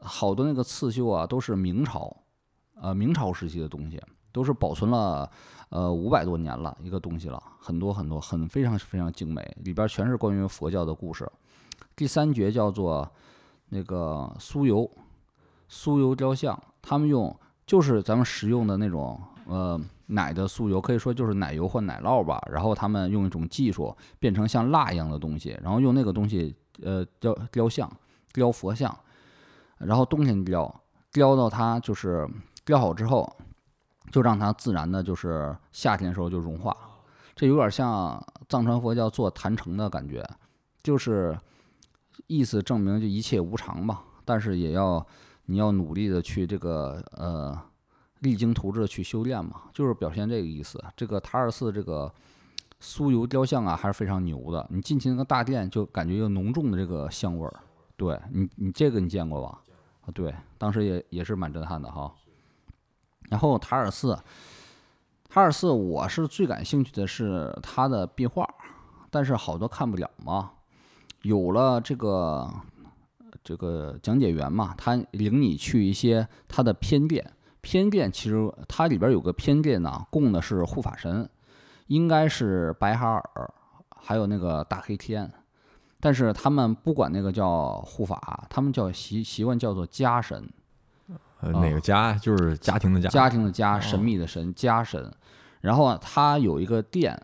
[0.00, 2.14] 好多那个刺绣啊，都是明朝，
[2.80, 4.00] 呃明朝时期的东西，
[4.32, 5.30] 都是保存了
[5.68, 11.30] 呃五百多年了一个东西了，很多很多，很非常非常精美，里边全是关于佛教的故事。
[11.94, 13.10] 第三绝叫做
[13.68, 14.90] 那个酥油，
[15.68, 17.34] 酥油雕像，他们用
[17.66, 22.40] 就是咱们食用的那种呃奶的酥油，可以说就是奶油或奶酪吧。
[22.50, 27.90] 然后他们用一种技术变成像蜡一样的东西，然后用那个东西呃雕雕像，
[28.32, 28.96] 雕佛像，
[29.78, 32.28] 然后冬天雕，雕到它就是
[32.64, 33.36] 雕好之后，
[34.12, 36.76] 就让它自然的就是夏天的时候就融化。
[37.34, 40.24] 这有点像藏传佛教做坛城的感觉，
[40.82, 41.36] 就是
[42.26, 45.04] 意思证明就一切无常嘛，但是也要
[45.46, 47.56] 你要努力的去这个呃
[48.20, 50.82] 励精图治去修炼嘛，就是表现这个意思。
[50.96, 52.12] 这个塔尔寺这个
[52.82, 54.66] 酥油雕像啊，还是非常牛的。
[54.70, 57.54] 你进去那个大殿，就感觉有浓重的这个香味儿。
[57.96, 59.60] 对你，你这个你见过吧？
[60.02, 62.12] 啊，对，当时也也是蛮震撼的哈。
[63.30, 64.18] 然后塔尔寺，
[65.28, 68.48] 塔尔寺我是最感兴趣的是它的壁画，
[69.10, 70.52] 但是好多看不了嘛。
[71.26, 72.48] 有了这个
[73.42, 81.28] 这个讲解员嘛，他领你去一些他的偏殿，偏殿其实它里边有个偏殿呢，供的是护法神，
[81.88, 83.50] 应该是白哈尔，
[83.96, 85.30] 还有那个大黑天。
[85.98, 90.48] 但是他们不管那个叫护法，他们叫习习惯叫做家神，
[91.40, 92.12] 呃，哪个家？
[92.14, 93.08] 就是家庭的家。
[93.08, 95.12] 家庭的家，神秘的神，家神。
[95.62, 97.20] 然后啊，它有一个殿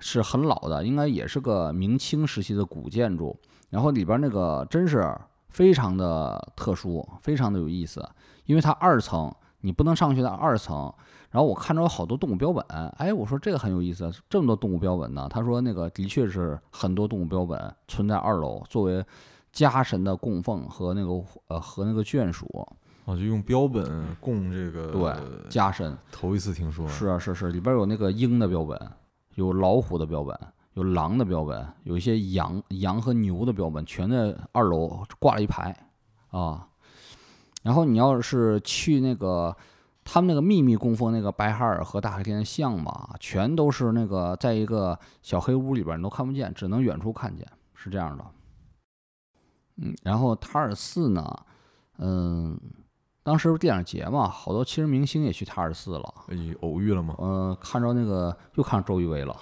[0.00, 3.38] 是很老的，应该也是个明清时期的古建筑。
[3.68, 5.16] 然后里边那个真是
[5.48, 8.04] 非常的特殊，非常的有意思，
[8.46, 10.92] 因为它二层，你不能上去的二层。
[11.30, 12.64] 然后我看着有好多动物标本，
[12.98, 15.28] 哎，我说这个很有意思，这么多动物标本呢？
[15.30, 19.04] 他说那个的确是很多动物标本存在二楼，作为
[19.52, 22.46] 家神的供奉和那个呃和那个眷属。
[23.04, 25.96] 哦，就用标本供这个对家神。
[26.10, 26.88] 头一次听说。
[26.88, 28.76] 是啊，是是，里边有那个鹰的标本，
[29.40, 30.38] 有老虎的标本，
[30.74, 35.74] 有狼的标本，有一些羊羊和牛的标本，全在二楼挂了一排
[36.30, 36.68] 啊。
[37.62, 39.56] 然后你要是去那个。
[40.02, 48.24] 他们那个秘密供奉那个白哈尔和大黑天的像嘛，全都是那个在一个小黑屋里边，你都看不见，只能远处看见，是这样的。
[49.76, 51.36] 嗯，然后塔尔寺呢，
[51.98, 52.58] 嗯，
[53.30, 56.14] 当时电影节嘛，好多其实明星也去塔尔寺了。
[56.26, 57.14] 你偶遇了吗？
[57.20, 59.36] 嗯，看着那个又看着周一围了。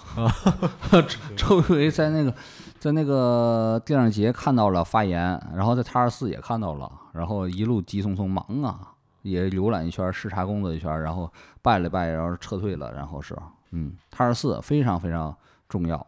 [1.35, 2.31] 周一围在那个
[2.77, 8.93] 在那个电影节看到了发言，然后在塔尔寺也看到了，然后一路急匆匆忙啊。
[9.23, 11.27] 也浏览一圈，视察工作一圈，然后
[11.63, 12.93] 拜了拜，然后撤退了。
[12.93, 13.35] 然后是，
[13.71, 15.35] 嗯，塔尔寺非常非常
[15.67, 16.05] 重要。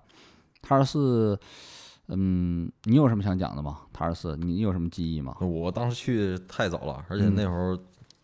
[0.62, 1.40] 塔尔寺，
[2.12, 3.80] 嗯，你有什么想讲的吗？
[3.92, 5.36] 塔尔寺，你有什么记忆吗？
[5.40, 7.78] 我当时去太早了，而且那时候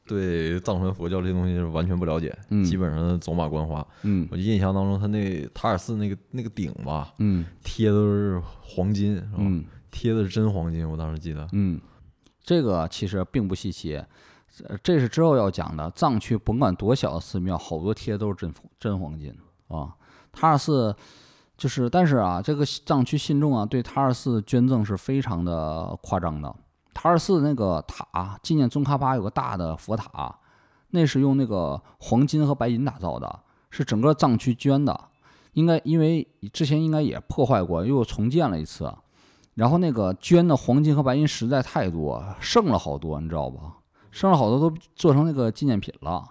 [0.06, 3.86] 对藏传佛教这些东西是完全不了解，基本上走马观花。
[4.04, 9.38] 嗯，我印象当中，他那塔尔寺那个那个顶吧，嗯，贴的都是黄金，是吧？
[9.40, 11.48] 嗯，贴的是真黄金，我当时记得。
[11.54, 11.80] 嗯，
[12.42, 14.02] 这个其实并不稀奇。
[14.82, 19.32] 这是之后要讲的，藏区甭管多小的寺庙，好多贴都是真真黄金
[19.68, 19.94] 啊。
[20.32, 20.96] 塔尔寺
[21.58, 26.56] 就是，但是啊，这个藏区信众啊，对塔尔寺捐赠是非常的夸张的。
[26.94, 30.36] 塔尔寺那个塔，纪念宗喀巴有个大的佛塔，
[30.92, 33.40] 那是用那个黄金和白银打造的，
[33.72, 35.00] 是整个藏区捐的。
[35.54, 38.94] 应该因为之前应该也破坏过，又重建了一次。
[39.56, 43.74] 然后那个捐的黄金和白银实在太多，剩了好多，你知道吧？
[44.12, 46.24] 剩了好多都做成那个纪念品了，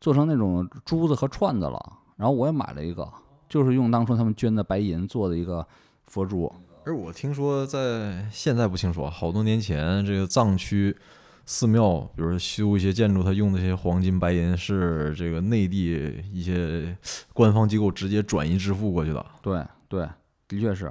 [0.00, 1.98] 做成那种珠子和串子了。
[2.16, 3.08] 然后我也买了一个，
[3.52, 5.66] 就是用当初他们捐的白银做的一个
[6.06, 6.50] 佛珠。
[6.86, 10.96] 而我听说在现在不清楚，好多年前这个藏区
[11.44, 16.96] 寺庙，比如修一些建筑，他用那些黄金白银是这个内地一些
[17.34, 19.22] 官方机构直接转移支付过去的。
[19.42, 20.08] 对对，
[20.48, 20.90] 的确是。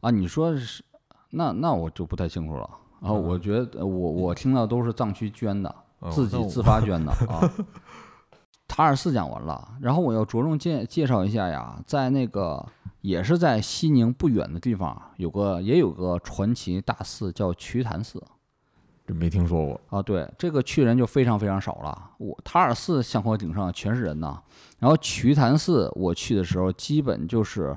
[0.00, 0.80] 啊，你说是，
[1.30, 2.70] 那那我就不太清楚了。
[3.00, 5.74] 啊，我觉得我我听到都是藏区捐的，
[6.12, 7.42] 自己自发捐的啊。
[8.66, 12.64] 塔尔寺讲完了，然后我要着重介介绍一下呀，在那个
[13.02, 18.22] 也是在西宁不远的地方，有个也有个传奇大寺叫瞿昙寺，
[19.06, 20.02] 这没听说过啊。
[20.02, 22.10] 对，这个去人就非常非常少了。
[22.18, 24.42] 我塔尔寺香火鼎盛，全是人呐。
[24.78, 27.76] 然后瞿昙寺我去的时候，基本就是。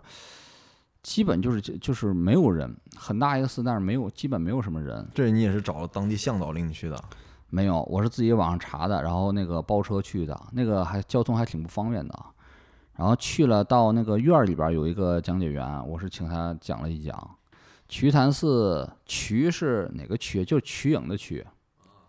[1.04, 5.08] 基本就是就就是没有人，很大一个寺，但是没有，基本没有什么人。
[5.16, 7.02] 这你也是找了当地向导领你去的？
[7.50, 12.26] 没有，我是自己网上查的，然后那个包车去的，那个还交通还挺不方便的。
[12.96, 17.36] 然后去了到那个院儿里边有一个讲解员，我是请他讲了一讲。
[17.88, 20.44] 瞿昙寺，瞿是哪个瞿？
[20.44, 21.46] 就瞿颖的瞿，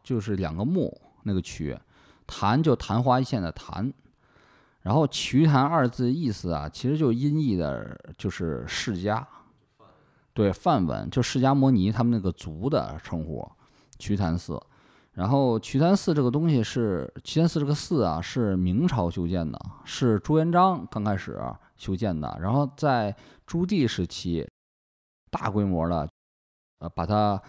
[0.02, 1.78] 就是两个木那个瞿，
[2.26, 3.92] 昙就昙花一现的昙。
[4.80, 9.22] 然后“瞿昙”二字意思啊，其实就音译的，就是释迦，
[10.32, 13.46] 对梵文，就释迦摩尼他们那个族的称呼，
[13.98, 14.58] 瞿昙寺。
[15.18, 21.38] 然后瞿昙寺这个东西是瞿昙寺这个寺啊，是明朝修建的，是朱元璋刚开始
[21.76, 22.38] 修建的。
[22.40, 24.48] 然后在朱棣时期，
[25.30, 26.08] 大规模的，
[26.78, 27.42] 呃，把它。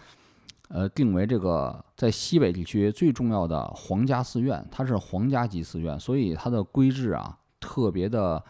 [0.72, 8.40] 呃，定为这个在西北地区最重要的皇家寺院，它是皇家级寺院，所以它的规制啊特别的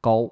[0.00, 0.26] 高，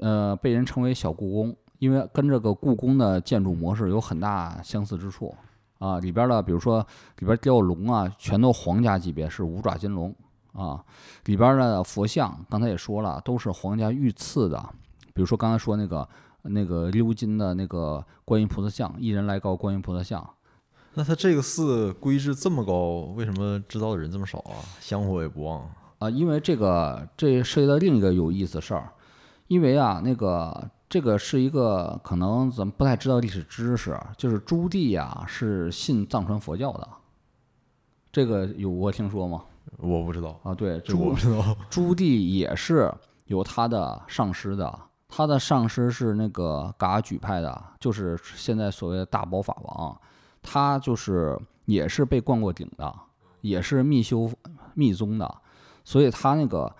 [0.00, 5.34] 呃，被人称为小故宫，因为跟这个故宫的建筑模式有很大相似之处
[5.78, 5.98] 啊。
[6.00, 6.86] 里边的比如说
[7.18, 10.14] 里边雕龙啊，全都皇家级别，是五爪金龙
[10.52, 10.84] 啊。
[11.24, 14.58] 里边的佛像刚才也说了，都是皇家御赐的，
[15.14, 16.08] 比如说刚才说那个
[16.42, 20.28] 那个鎏金的那个观音菩萨像，一人来高观音菩萨像。
[20.94, 24.58] 那他这个寺规制这么高，为什么知道的人这么少啊？
[24.80, 26.10] 香火也不旺啊？
[26.10, 28.90] 因为这个这涉及到另一个有意思的事儿，
[29.46, 36.88] 因为啊，那个这个是一个可能咱们不太知道历史知识，就是朱棣呀是信藏传佛教的，
[38.10, 39.44] 这个有过听说吗？
[39.76, 41.56] 我不知道啊，对，这我不知道。
[41.68, 42.90] 朱棣也是
[43.26, 50.00] 有他的上师的，他的上师是那个噶举派的，就是现在所谓的大宝法王。
[50.40, 52.94] 他就是也是被灌过顶的，
[53.42, 54.30] 也是密修
[54.72, 55.36] 密宗的，
[55.84, 56.74] 所以他那个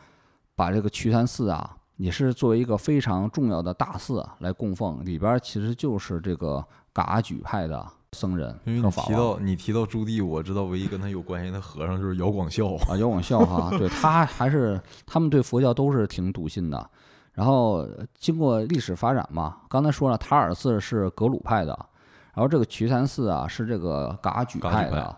[0.57, 8.59] 把这个瞿昙寺啊，也是作为一个非常重要的大寺来供奉，里边其实就是这个噶举派的僧人。
[8.65, 16.91] 因为你提到你提到朱棣，我知道唯一跟他有关系的和尚就是姚广孝啊，姚广孝哈， 对他还是他们对佛教都是挺笃信的。
[17.33, 21.79] 然后经过历史发展嘛，刚才说了塔尔寺是格鲁派的。
[22.35, 25.17] 然后这个瞿昙寺啊，是这个噶举派的。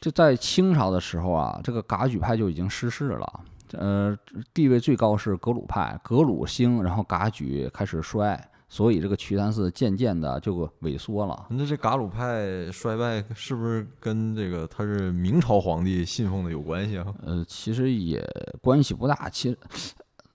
[0.00, 3.40] 就在清朝的时候啊，这个噶举派就已经失势了。
[3.78, 4.16] 呃，
[4.52, 11.46] 地位最高是格鲁派，格鲁兴，然后噶举开始衰，所以这个瞿昙寺渐渐的就萎缩了。
[11.50, 17.06] 那这噶鲁派衰败是不是跟这个他是明朝皇帝信奉的有关系啊？
[17.22, 18.24] 呃，其实也
[18.60, 19.58] 关系不大，其实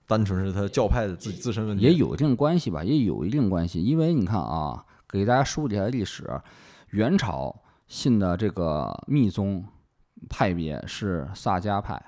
[0.06, 1.84] 单纯是他教派的自自身问题。
[1.84, 4.84] 也有一定关系吧，也有一定关系，因为你看啊。
[5.08, 6.26] 给大家梳理一下历史，
[6.92, 7.54] 元朝
[7.86, 9.62] 信的这个密宗
[10.30, 12.02] 派别是萨迦派，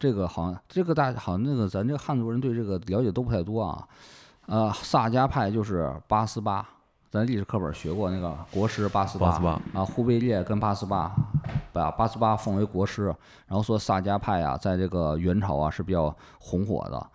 [0.00, 3.86] 这个好像这个大好像那个咱这个汉族人对这个了解都不太多啊。
[4.46, 6.68] 呃，萨迦派就是八思巴，
[7.08, 9.28] 咱历史课本学过那个国师八思巴
[9.72, 11.14] 啊，忽必烈跟八思巴
[11.72, 13.14] 把八思巴奉为国师，
[13.46, 17.06] 然后说萨迦派啊，在这个元朝啊是比较红火的，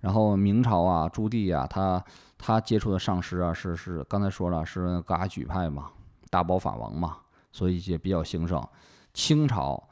[0.00, 2.02] 然后明朝啊朱棣啊他。
[2.42, 5.90] 他接触的上师啊，是是刚才说了是噶举派嘛，
[6.30, 7.18] 大宝法王嘛，
[7.52, 8.66] 所以也比较兴盛。
[9.12, 9.89] 清朝，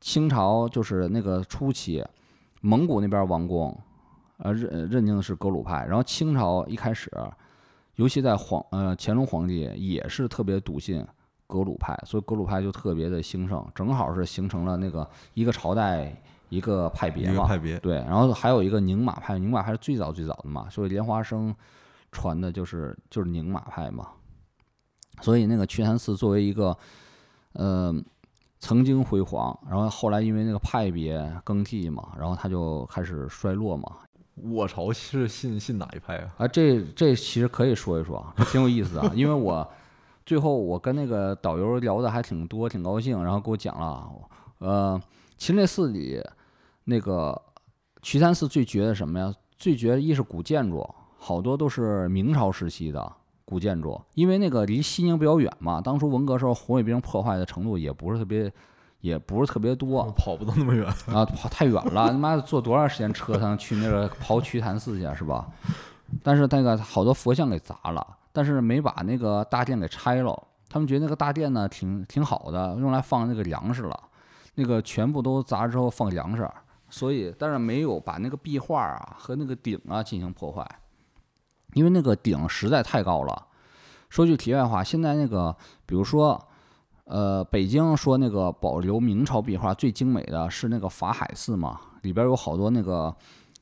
[0.00, 2.04] 清朝就是那个初期，
[2.60, 3.76] 蒙古那边王公，
[4.38, 5.84] 呃认认定的是格鲁派。
[5.86, 7.10] 然后清朝一开始，
[7.96, 11.06] 尤其在皇呃乾隆皇帝也是特别笃信
[11.46, 16.14] 格鲁派，所以格鲁派就特别的兴盛，正好是形成了那个一个朝代。
[16.50, 21.54] 一个派别嘛，派别对，然后还有一个宁玛派，宁玛派是最早最早的嘛，所以莲花生。
[22.10, 24.08] 传的就是就是宁玛派嘛，
[25.20, 26.74] 所以那个瞿昙寺作为一个，
[27.52, 27.94] 呃，
[28.58, 33.88] 曾经辉煌，然后后来因为那个派别更替嘛，然后他就开始衰落嘛。
[34.34, 36.30] 我朝是信信哪一派啊？
[36.38, 39.68] 啊，这这其实可以说一说， 挺有意思的，因为我
[40.24, 44.08] 最后我跟那个导游聊的还挺多，挺高兴，然后给我讲了，
[44.58, 45.00] 呃，
[45.36, 46.22] 秦烈寺里
[46.84, 47.40] 那个
[48.02, 49.34] 瞿昙寺最绝的什么呀？
[49.56, 50.88] 最绝一是古建筑。
[51.20, 53.12] 好多都是明朝时期的
[53.48, 55.80] 古建筑，因为那个离西宁比较远嘛。
[55.80, 58.52] 当初文革时候，红卫兵破坏的程度也不是特别，
[59.00, 62.08] 也不是特别多，跑不到那么远啊，跑太远了。
[62.08, 65.48] 他妈坐多长时间车才能去那个刨瞿昙寺去，是吧？
[66.22, 70.42] 但是那个好多佛像给砸了，但是没把那个大殿给拆了。
[70.68, 73.98] 他们觉得那个大殿呢挺挺好的，用来放那个粮食了。
[74.56, 76.46] 那个全部都砸之后放粮食，
[76.90, 80.66] 所以但是没有把那个壁画啊和那个顶啊进行破坏。
[81.74, 83.46] 因为那个顶实在太高了。
[84.08, 85.54] 说句题外话，现在那个，
[85.84, 86.42] 比如说，
[87.04, 93.14] 呃，北京说那个保留明朝壁画最精美的是那个法海寺嘛，里边有好多那个，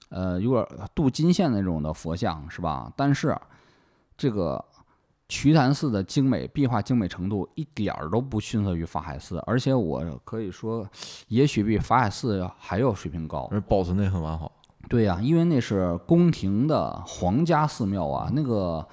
[0.09, 2.93] 呃，有点镀金线那种的佛像，是吧？
[2.97, 3.37] 但是
[4.17, 4.65] 这个
[5.29, 10.89] 瞿昙寺的精美壁画精美程度一点儿都不逊色于法海寺，而且我可以说，
[11.27, 14.53] 也许比法海寺还要水平高，而保存的也很完好。
[14.89, 18.87] 对呀，因为那是宫廷的皇家寺庙啊，那个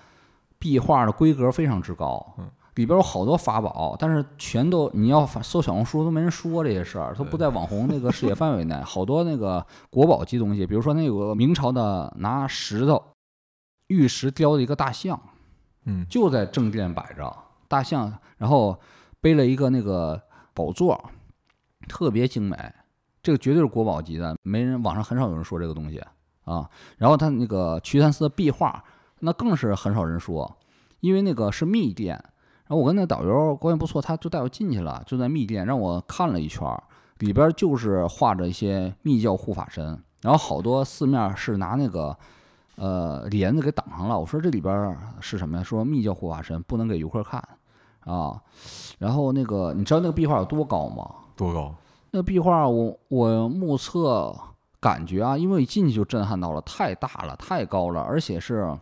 [0.58, 2.36] 壁画的规格非常之高，
[2.76, 8.76] 里边有好多法宝，但是全都你要搜小红书都没人说这些事儿，都不在网红那个视野范围内。
[8.82, 13.00] 好多那个国宝级东西，比如说那有个明朝的拿石头
[13.88, 15.22] 玉石雕的一个大象，
[15.86, 17.32] 嗯，就在正殿摆着
[17.68, 18.80] 大象，然后
[19.22, 20.20] 背了一个那个
[20.56, 21.12] 宝座，
[21.88, 22.58] 特别精美。
[23.24, 25.98] 这个绝对是国宝级的，没人网上很少有人说这个东西
[26.44, 26.70] 啊。
[26.98, 28.84] 然后他那个瞿昙寺的壁画，
[29.20, 30.58] 那更是很少人说，
[31.00, 32.22] 因为那个是密殿。
[32.66, 36.68] 然后我跟那导游关系不错，他就带我进去了，就在密殿让我看了一圈，
[37.20, 42.18] 里边就是画着一些密教护法神，然后好多四面是拿那个
[42.76, 44.20] 呃帘子给挡上了。
[44.20, 45.64] 我说这里边是什么呀？
[45.64, 47.42] 说密教护法神不能给游客看
[48.02, 48.42] 啊。
[48.98, 51.10] 然后那个你知道那个壁画有多高吗？
[51.36, 51.74] 多高？
[52.16, 54.32] 那个壁画我我目测
[54.80, 58.78] 感觉啊，因为一进去就震撼到了，太大了，太高了，而且是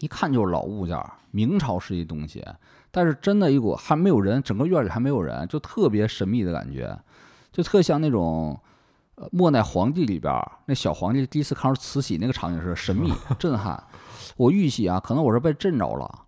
[0.00, 2.42] 一看就是老物件儿，明朝时期东西。
[2.90, 6.98] 但是真的一股还没有人，整个院里还没有人，就特别神秘的感觉，
[7.52, 8.58] 就特像那种
[9.16, 13.84] 呃末代皇帝里边儿那小皇帝第一次看到慈禧那个场景是神秘 震撼。
[14.38, 16.18] 我预计啊，可能我是被震着了，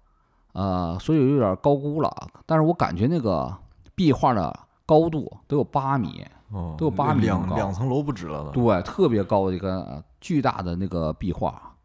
[0.53, 2.15] 呃，所以有点高估了。
[2.45, 3.57] 但是我感觉那个
[3.95, 4.55] 壁画的
[4.91, 8.51] 高度都有八米，哦，都有八米两两层楼不止了呢。
[8.53, 11.77] 对，特别高的一个呃巨大的那个壁画，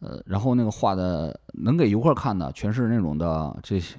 [0.00, 3.98] 呃，然后那个画的能给游客看的，全是那种的这些，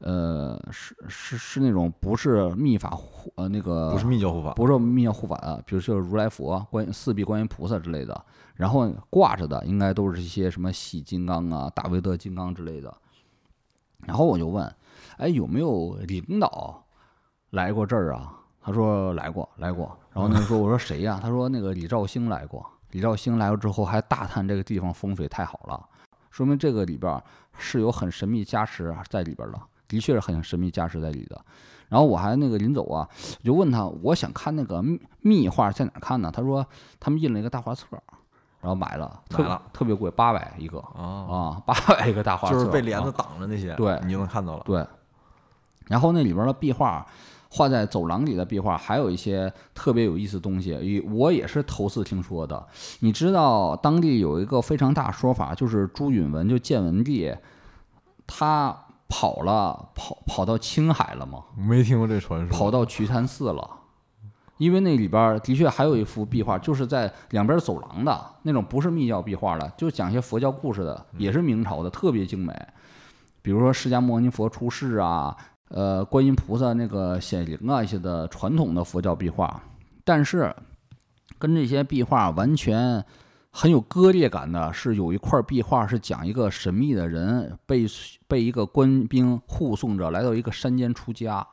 [0.00, 8.24] 呃，是是是那种不是密法护呃那个不是密教护法，不是密教护法的，比如说如来佛、观四臂观音菩萨之类的，
[8.56, 12.92] 然后挂着的应该都是一些什么喜金刚啊、大威德金刚之类的。
[14.06, 14.74] 然后我就问，
[15.18, 16.84] 哎，有没有领导
[17.54, 18.32] 来过这儿啊？
[18.60, 19.96] 他说来过，来过。
[20.12, 22.64] 然后那个说， 我说谁呀、他说那个李兆兴来过。
[22.90, 25.88] 李兆兴来了之后，还大叹这个地方风水太好了，
[26.30, 27.22] 说明这个里边儿
[27.56, 31.40] 是有很神秘加持在里边儿的，的确是很神秘加持在里的。
[31.88, 33.08] 然后我还那个临走啊，
[33.40, 36.30] 我就问他，我想看那个密密画在哪儿看呢？
[36.32, 36.64] 他说
[36.98, 37.86] 他们印了一个大画册，
[38.60, 44.62] 然后买了，特特别贵，八百一个啊，啊， 八百一个大画册，就是被帘子啊挡着那些，对你就能看到了。
[44.64, 44.84] 对，
[45.86, 47.06] 然后那里边的壁画，
[47.56, 52.66] 画在走廊里的壁画，还有一些特别有意思的东西，也我也是头次听说的。
[52.98, 57.32] 你知道当地有一个非常大说法，就是朱允文就建文帝，
[58.26, 58.76] 他
[59.08, 61.44] 跑了，跑跑到青海了吗？
[61.56, 62.58] 没听过这传说。
[62.58, 63.70] 跑到瞿昙寺了。
[64.58, 72.52] 因为那里边儿的确还有一幅壁画，就是在两边走廊的那种，不是密教壁画的，就讲一些佛教故事的，也是明朝的，特别精美。
[73.42, 75.36] 比如说释迦牟尼佛出世啊，
[75.68, 79.62] 呃，观音菩萨那个显灵啊一些的传统的佛教壁画，
[80.04, 80.54] 但是
[81.38, 83.04] 跟这些壁画完全
[83.50, 87.86] 很有割裂感的是，有一块壁画是讲一个神秘的人被
[88.28, 91.44] 被一个官兵护送着来到一个山间出家，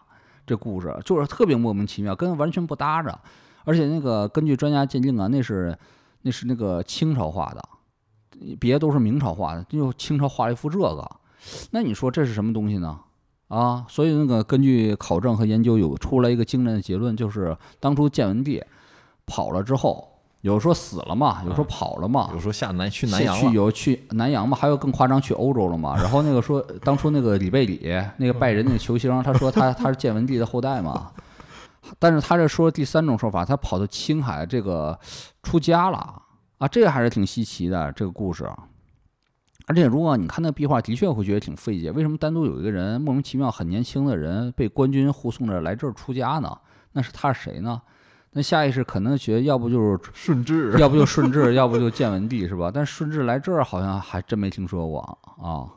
[0.46, 3.18] 这故事就是特别莫名其妙，跟完全不搭着。
[3.64, 5.78] 而且那个根据专家鉴定啊，那是
[6.24, 7.64] 那是那个清朝画的，
[8.60, 11.10] 别都是明朝画的，就清朝画了一幅这个。
[11.72, 13.00] 那你说这是什么东西呢？
[13.52, 18.64] 啊，所以那个根据考证和研究，有出来一个惊人的结论，就是当初建文帝
[19.26, 20.08] 跑了之后，
[20.40, 25.98] 有说死了嘛，有说跑了嘛，有时候下南去南是洋了，去有去南洋嘛，还有更夸张去欧洲了嘛。
[26.02, 31.12] 然后那个说，当初那个里贝里那个拜仁那个球星，他说他 他是建文帝的后代嘛。
[32.00, 34.98] 但是他这说第三种说法，他跑到青海这个
[35.44, 35.98] 出家了
[36.58, 38.50] 啊，这个还是挺稀奇的这个故事。
[39.72, 46.54] 而且如果你看那壁画，的确会觉得挺费解，为什么单独有一个人莫名其妙很年轻的人被官军护送着来这儿出家呢？
[46.92, 47.82] 那是他是谁呢？
[48.32, 52.70] 那下意识可能觉得要不就是顺治要不就顺治，要不就建文帝，是吧？
[52.70, 55.00] 但顺治来这儿好像还真没听说过
[55.42, 55.72] 啊。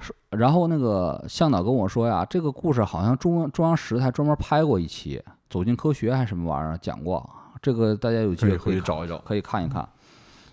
[0.00, 7.24] 是然后那个向导跟我说呀，这个故事好像中央中央十台专门拍过一期，《走进科学》还是什么玩意儿讲过，
[7.62, 9.18] 这个大家有机会可以找一找。
[9.18, 9.88] 可以看一看。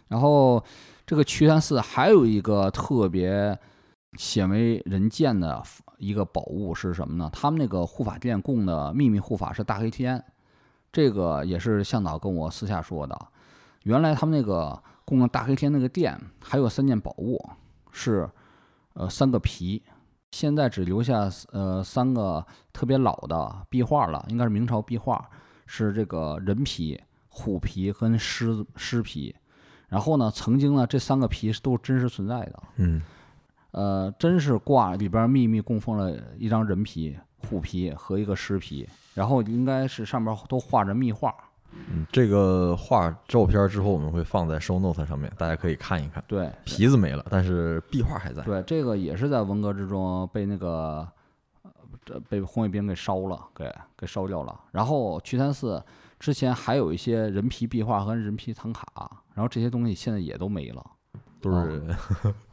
[0.08, 0.64] 然后
[1.06, 3.58] 这个瞿昙寺还有一个特别
[4.18, 5.62] 鲜为人见的
[5.98, 7.30] 一个宝物是什么呢？
[7.34, 10.24] 他们那个护法殿供的秘密护法是大黑天，
[10.92, 13.28] 这个也是向导跟我私下说的。
[13.84, 17.38] 原来他们那个供的大黑天那个殿还有三件宝物，
[17.92, 18.30] 是
[18.94, 19.84] 呃三个皮，
[20.32, 25.30] 现在只留下呃三个特别老的壁画了，应该是明朝壁画，
[25.66, 29.36] 是这个人皮、虎皮跟狮狮皮。
[29.94, 33.00] 然后呢，曾经呢这三个皮是都是真实存在的，嗯，
[33.70, 37.16] 呃，真是挂里边秘密供奉了一张人皮、
[37.48, 41.32] 虎皮和一个狮皮，然后应该是上面都画着密画。
[41.92, 46.24] 嗯，这个画照片之后我们会放在 show note 上面，大家可以看一看。
[46.28, 48.42] 对皮子没了，但是壁画还在。
[48.42, 51.08] 对，这个也是在文革之中被那个
[52.28, 54.60] 被红卫兵给烧了，给给烧掉了。
[54.72, 55.84] 然后瞿三寺
[56.20, 60.86] 之前还有一些人皮壁画和人皮唐卡，然后这些东西现在也都没了。
[61.42, 61.84] 都是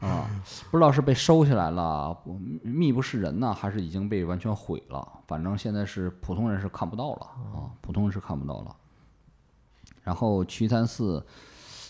[0.01, 0.29] 啊，
[0.69, 5.07] 不知道是被收起来了，不密不是人呢，还是已经被完全毁了。
[5.27, 7.21] 反正现在是普通人是看不到了
[7.53, 8.75] 啊，普通人是看不到了。
[10.03, 11.25] 然后瞿昙寺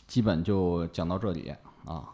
[0.05, 1.51] 基本就讲到这里
[1.85, 2.05] 啊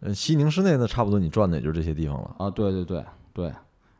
[0.00, 2.34] 呃西宁市内的，差不多你转的也就这些地方了。
[2.38, 3.54] 啊，对对对对。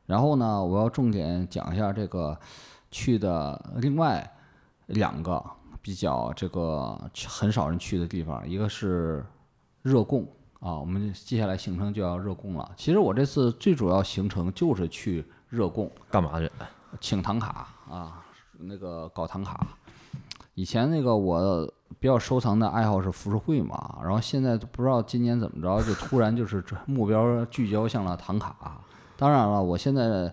[0.07, 2.37] 然后呢，我要重点讲一下这个
[2.91, 4.29] 去的另外
[4.87, 5.41] 两个
[5.81, 9.25] 比较这个很少人去的地方，一个是
[9.83, 10.27] 热贡
[10.61, 12.71] 啊，我们接下来行程就要热贡了。
[12.77, 16.51] 其实我这次最主要行程就是去热贡干嘛去？
[17.01, 18.25] 请唐卡啊，
[18.59, 19.67] 那个搞唐卡。
[20.55, 21.65] 以前那个我
[22.01, 28.81] 比较收藏的爱好是浮世绘嘛，然后现在不知道今年怎么着，就突然就是这目标聚焦向了唐卡。
[29.17, 30.33] 当然了，我现在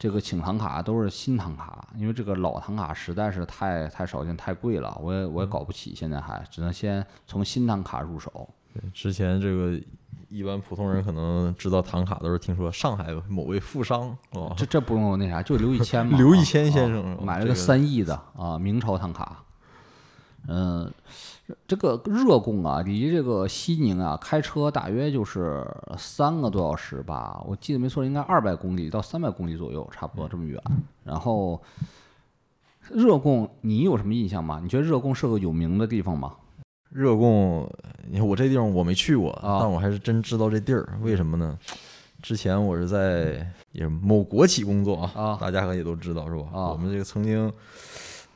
[0.00, 8.48] 这个请唐卡都是新唐卡，因为这个老唐卡实在是太太少见、太贵了，我也我也搞不起，现在还只能先从新唐卡入手。
[8.72, 9.78] 对，之前这个
[10.30, 19.44] 一般普通人可能知道唐卡都是听说上海某位富商哦，这这不用那啥，就刘一谦嘛， 刘一谦先生哦买了个三亿的啊明朝唐卡。
[20.48, 20.90] 嗯，
[21.68, 25.66] 这个热贡啊，离这个西宁啊，开车大约就是
[25.96, 27.42] 三个多小时吧。
[27.46, 30.60] 我记得没错，应该二百公里到三百公里左右，差不多这么远。
[31.04, 31.60] 然后
[32.90, 34.58] 热贡，你有什么印象吗？
[34.62, 36.34] 你觉得热贡是个有名的地方吗？
[36.88, 37.70] 热贡，
[38.08, 40.98] 你看我这地方我没去过，啊但我还是真知道这地儿。
[41.02, 41.56] 为什么呢？
[42.22, 46.48] 之前我是在也某国企工作啊，啊大家可能也都知道是吧？
[46.52, 47.46] 啊我们这个曾经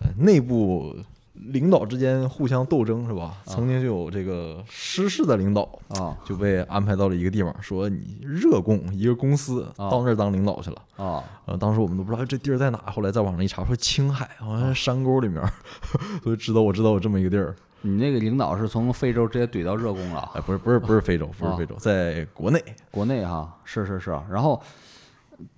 [0.01, 0.97] 呃内部
[1.35, 3.35] 领导之间互相斗争是吧？
[3.45, 10.83] 曾经就有这个失事的领导啊就被安排到了一个地方，说你热贡一个公司啊到那儿当领导去了。
[10.97, 15.53] 啊呃，当时我们都不知道这地儿在哪，后来在网上一查，说青海，好像是山沟里面儿，
[16.23, 17.55] 所以知道我知道有这么一个地儿。
[17.83, 20.31] 你那个领导是从非洲直接怼到热贡了？
[20.35, 22.63] 哎，不是不是不是非洲，不是啊非洲，在国内。
[22.91, 24.11] 国内哈，是是是。
[24.31, 24.63] 然后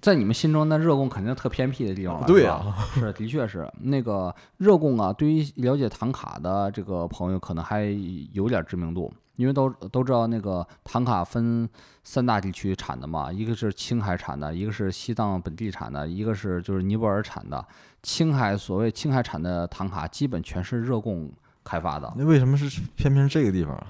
[0.01, 5.13] 在你们心中，那热贡肯定特偏僻的地方了，对啊是的确是那个热贡啊。
[5.13, 7.85] 对于了解唐卡的这个朋友，可能还
[8.33, 11.69] 有点知名度，因为都都知道那个唐卡分
[12.05, 17.65] 三大地区产的嘛，一个是青海产的，一个是西藏本地产的，一个是就是尼泊尔产的。
[18.03, 21.31] 青海所谓青海产的唐卡，基本全是热贡
[21.65, 22.13] 开发的。
[22.17, 23.87] 那为什么是偏偏这个地方啊？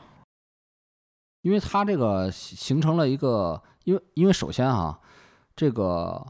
[1.42, 4.99] 因为它这个形形成了一个，因为因为首先啊，
[5.57, 6.25] 这个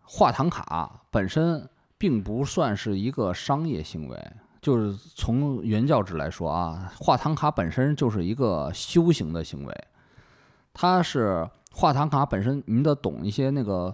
[0.00, 4.32] 画唐卡本身并不算是一个商业行为，
[4.62, 9.84] 就是从原教旨来说啊，画唐卡本身就是一个修行的行为，
[10.72, 13.92] 它是画唐卡本身，你得懂一些那个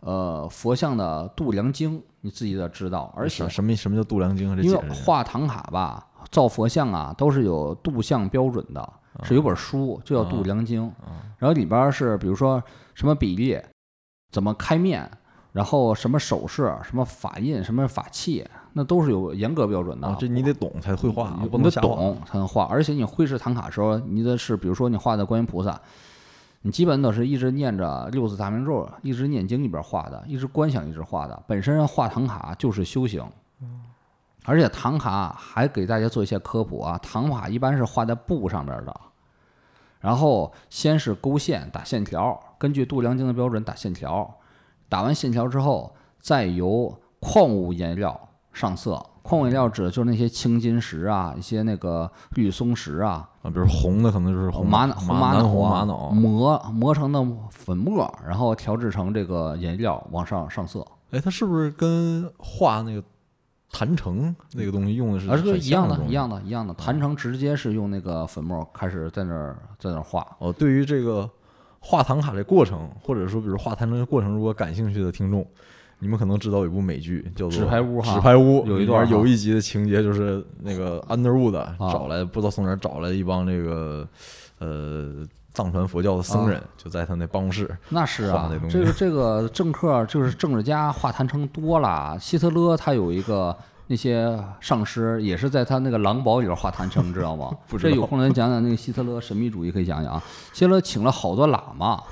[0.00, 8.92] 呃佛像的度量经，你自己得知道，而且什什么什么叫度量经因为画唐卡吧，造佛像啊，都是有度像标准的，
[9.22, 10.82] 是有本书就叫《度量经》，
[11.38, 12.62] 然后里边儿是比如说
[12.94, 13.60] 什么比例，
[14.30, 15.10] 怎么开面，
[15.52, 20.06] 然后什么手势、什么法印、什么法器，那都是有严格标准的。
[20.06, 21.70] 啊，这你得懂才会画啊，你你得。
[21.80, 25.80] 懂才能画，而且你绘制唐卡的时候，你的是比如说你画的观音菩萨，
[26.62, 31.42] 你基本都是一直念着六字大明咒，一直念经一边画的，一直观想一直画的。
[31.46, 33.24] 本身画唐卡就是修行，
[34.44, 39.00] 而且唐卡还给大家做一些科普啊，唐卡一般是画在布上边的，
[40.00, 44.38] 然后先是勾线打线条，根据度量经的标准打线条，
[44.88, 49.06] 打完线条之后，再由矿物颜料上色。
[49.22, 63.04] 矿物颜料指的就是那些青金石啊，一些那个绿松石啊，啊，比如红的可能就是红玛瑙红玛瑙红啊玛瑙，磨磨成的粉末，然后调制成这个颜料往上上色，哎，它是不是跟画那个
[63.72, 66.74] 坛城那个东西用的是而是很一样的，一样的，一样的。
[66.74, 71.28] 坛城直接是用那个粉末开始在那儿在那儿画，哦，对于这个
[71.78, 75.46] 画唐卡这过程，或者说比如画坛城的过程，如果感兴趣的听众，
[76.00, 81.76] 你们可能知道有一部美剧叫做《纸牌屋哈纸牌屋有一段有一集的情节就是那个 Underwood 啊。
[81.78, 84.08] 找来不知道从哪儿找来一帮这个
[84.58, 85.26] 呃
[85.62, 92.18] 藏传佛教的僧人，就在他那办公室那是啊这个这个政客就是政治家画坛城多了。
[92.18, 93.56] 希特勒他有一个
[93.88, 97.50] 那些上师，也是在他那个狼堡里边画坛城，知道吗？
[97.78, 100.22] 这有空咱讲讲那个希特勒神秘主义，可以讲讲啊。
[100.52, 102.02] 希特勒请了好多喇嘛，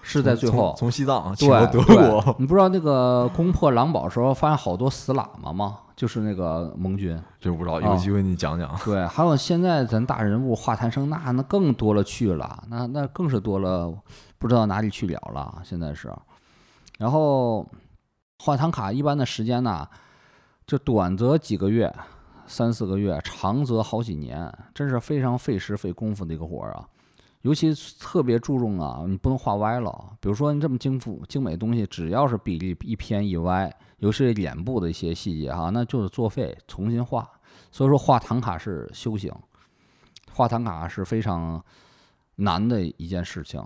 [0.00, 5.78] 是在最后从从西藏对请到德对国，你不知道那个攻破狼堡的时候，发现好多死喇嘛吗？
[5.96, 7.20] 就是那个盟军。
[7.40, 8.74] 这不知道，啊有机会你讲讲。
[8.84, 13.92] 对，还有现在咱大人物画坛生，那那更多了去了，那那更是多了，
[14.38, 15.60] 不知道哪里去了了。
[15.64, 16.12] 现在是，
[16.98, 17.66] 然后
[18.38, 19.86] 画唐卡一般的时间呢，
[20.66, 21.94] 就短则几个月，
[22.46, 26.88] 三四个月，长则好几年，真是非常费时费功夫的一个活儿啊。
[27.44, 30.16] 尤其特别注重啊，你不能画歪了。
[30.18, 37.30] 比如说你这么精复精美的东西，只要是比例一偏一歪，尤其是脸部的一些细节哈、那就是作废，重新画。
[37.70, 39.30] 所以说画唐卡是修行，
[40.32, 41.62] 画唐卡是非常
[42.36, 43.62] 难的一件事情。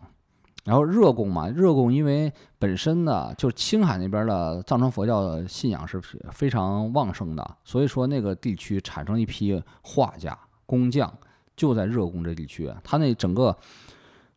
[0.64, 6.00] 然后热贡嘛，热贡因为本身呢，就是青海那边的藏传佛教的信仰是
[6.32, 11.16] 非常旺盛的，所以说那个地区产生一批画家、工匠，
[11.58, 12.72] 就在热贡这地区。
[12.82, 13.54] 它那整个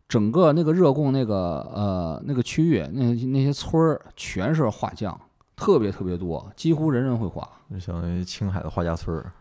[0.10, 5.18] 整个那个热贡那个呃那个区域，那那些村儿全是画匠，
[5.56, 7.48] 特别特别多，几乎人人会画。
[7.72, 9.32] 就相当于青海的画家村儿。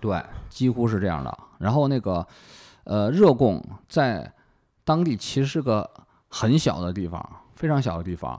[0.00, 1.38] 对，几乎是这样的。
[1.58, 2.26] 然后那个
[2.82, 4.32] 呃热贡在
[4.82, 5.88] 当地其实是个。
[6.28, 7.24] 很小的地方，
[7.54, 8.38] 非常小的地方，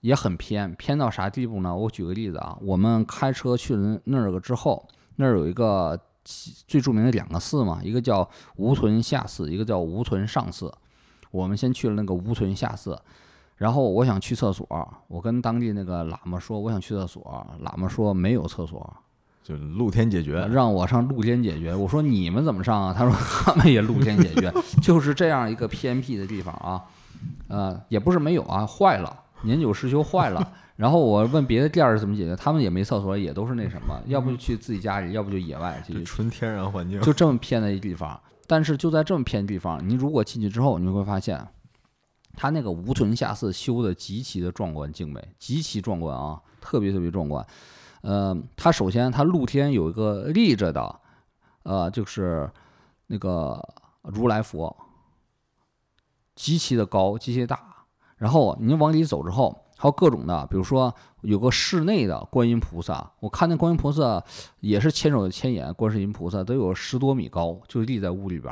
[0.00, 1.74] 也很偏，偏到啥地步呢？
[1.74, 5.98] 我举个例子啊，我们开车去了那儿个之后，那儿有一个
[6.66, 10.72] 最著名的两个寺嘛，一个叫吴屯下寺，一个叫吴屯上寺。
[11.30, 12.98] 我们先去了那个吴屯下寺，
[13.56, 14.66] 然后我想去厕所，
[15.08, 18.96] 我跟当地那个喇嘛说我想去厕所，喇嘛说没有厕所，
[19.42, 21.74] 就露天解决，让我上露天解决。
[21.74, 22.94] 我说你们怎么上啊？
[22.96, 23.12] 他说
[23.44, 26.82] 他们也露天解决，就是这样一个偏僻的地方啊。
[27.48, 30.52] 呃，也不是没有啊，坏了，年久失修坏了。
[30.76, 36.02] 然后我问别的店儿怎么解决，他们也没厕所，也都是那什么，要不就去自己家里，要不就野外去。
[36.02, 38.20] 纯天然环境，就这么偏的一地方。
[38.46, 41.46] 但是就在这么偏的地方，你如果进去之后，你会发现，
[42.36, 47.46] 他那个无屯下寺修的极其的壮观精美，极其壮观啊，特别特别壮观。
[48.02, 51.00] 呃，他首先他露天有一个立着的，
[51.62, 52.50] 呃，就是
[53.06, 53.60] 那个
[54.02, 54.76] 如来佛。
[56.34, 64.24] 极其的高，极其大，然后您往里走之后，还有各种的，比如说有个室内的观音菩萨，我看那观音菩萨
[64.60, 68.50] 也是千手千眼，观世音菩萨都有十多米高，就立在屋里边，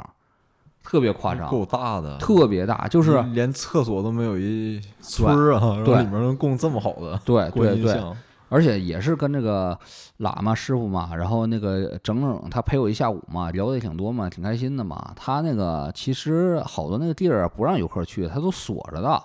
[0.83, 7.99] 特别夸张，够大的，特别大，就是连厕所都没有一村儿啊，对，里面能供这么好的对对对。
[8.51, 9.75] 而且也是跟那个
[10.19, 15.15] 喇嘛师傅嘛，然后那个整整他陪我一下午嘛，聊的也挺多嘛，挺开心的嘛。
[15.17, 19.23] 他那个其实好多那个地儿不让游客去，他都锁着的，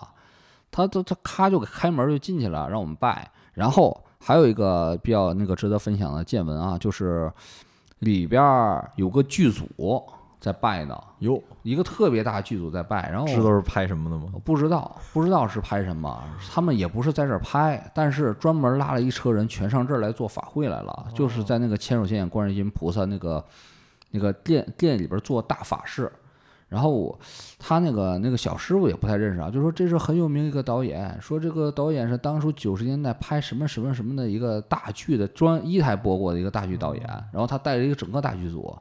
[0.78, 3.30] 他他他咔就给开门就进去了，让我们拜。
[3.54, 7.32] 然后还有一个比较那个值得分享的见闻啊，就是
[8.00, 8.44] 里边
[8.96, 10.04] 有个剧组。
[10.40, 14.32] 在拜呢，哟，一个特别大剧组在拜，然后知道是拍什么的吗？
[14.46, 16.24] 不知道，不知道是拍什么。
[16.54, 23.44] 他们也不是在这儿拍，但是专门拉了一车人全上这儿来做法会来了，就是在那个千手千眼观世音菩萨那个
[24.12, 26.10] 那个殿殿里边做大法事。
[26.68, 27.18] 然后我
[27.58, 38.78] 他那个那个小师傅也不太认识啊，就说这是很有名一个导演，说这个导演是当初九十年代拍什么什么什么的一个大剧的专一台播过的一个大剧导演，然后他带着一个整个大剧组。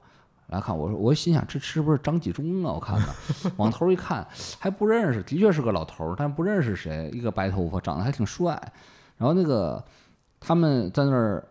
[0.48, 2.72] 来看，我说，我心想，这是不是张纪中啊？
[2.72, 3.12] 我看看，
[3.56, 4.24] 往头一看，
[4.60, 8.50] 还不认识，的确是个老头儿，但不认识谁，一个白头发，长得还挺帅。
[9.16, 9.84] 然后那个
[10.38, 11.44] 他们在那儿，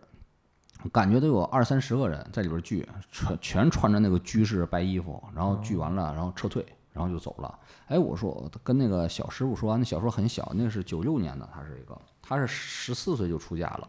[0.92, 7.58] 感觉都有二三十个人在里边聚，全全穿着那个居士白衣服，然后聚完了，然后撤退，然后就走了。
[7.88, 11.96] 哎，我说，跟那个小师傅说，那小时候很小，那是九六年的，他是一个。
[12.28, 13.86] 他是十四岁就出家了，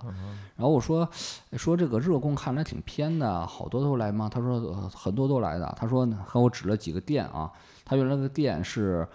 [0.55, 1.09] 然后我说
[1.53, 4.29] 说这个热贡看来挺偏的，好多都来吗？
[4.31, 5.75] 他说很多都来的。
[5.75, 7.51] 他说和我指了几个店啊，
[7.83, 9.07] 他原来那个店是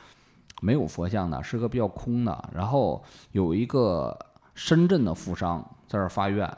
[0.60, 2.50] 没有佛像的，是个比较空的。
[2.52, 4.18] 然后有一个
[4.56, 6.52] 深圳的富商在这儿发愿，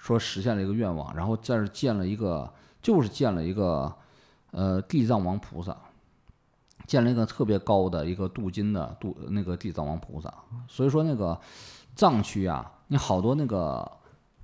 [0.00, 3.94] 说实现了一个愿望，然后在这儿建了一个，就是建了一个
[4.52, 5.76] 呃地藏王菩萨，
[6.86, 10.32] 建了一个特别高的一个镀金的镀那个地藏王菩萨。
[10.66, 11.38] 所以说那个。
[11.96, 13.86] 藏区啊，你好多那个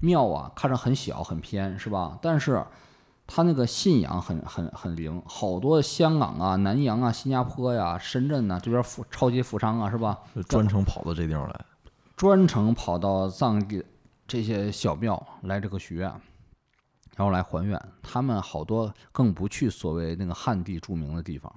[0.00, 2.18] 庙啊，看着很小很偏，是吧？
[2.20, 2.62] 但是
[3.24, 10.18] 他那个信仰很很很灵，好多香港啊、南洋啊、新加坡呀、深圳呐这边富超级富商啊，是吧？
[10.48, 11.64] 专程跑到这地方来，
[12.16, 13.82] 专程跑到藏地
[14.26, 16.08] 这些小庙来这个许愿，
[17.16, 17.80] 然后来还愿。
[18.02, 21.52] 他们好多更不去所谓那个汉地著名的地方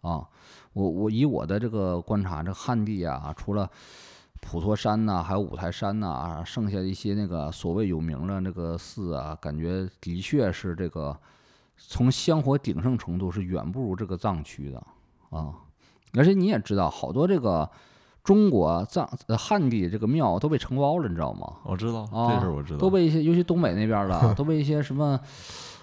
[0.00, 0.26] 啊。
[0.72, 3.70] 我我以我的这个观察，这汉地啊，除了
[4.40, 11.16] 普陀山呐，还有五台山呐，啊，剩下一些那个所谓有名的那个寺啊，感觉的确是这个
[11.76, 14.78] 从香火鼎盛程度是远不如这个藏区的
[15.30, 15.54] 啊。
[16.14, 17.70] 而且你也知道，好多这个
[18.24, 19.06] 中国藏
[19.38, 21.46] 汉地这个庙都被承包了，你知道吗？
[21.62, 25.20] 我知道，这事我知道，都被一些，尤其东北那边的， 都被一些什么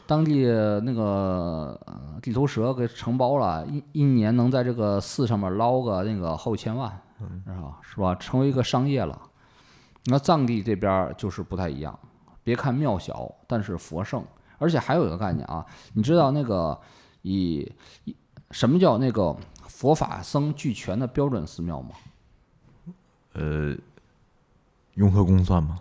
[0.07, 0.45] 当地
[0.83, 1.79] 那个
[2.21, 6.91] 地头蛇给承包了，一一年能在这个寺上面捞个那个好几千万。
[7.45, 7.77] 是吧？
[7.81, 8.15] 是吧？
[8.15, 9.15] 成为一个商业了。
[10.05, 11.97] 那藏地这边就是不太一样。
[12.43, 14.25] 别看庙小，但是佛圣。
[14.57, 15.63] 而且还有一个概念啊，
[15.93, 16.75] 你知道那个
[17.21, 17.71] 以
[18.49, 19.35] 什么叫那个
[19.67, 21.89] 佛法僧俱全的标准寺庙吗？
[23.33, 23.75] 呃，
[24.95, 25.79] 雍和宫算吗？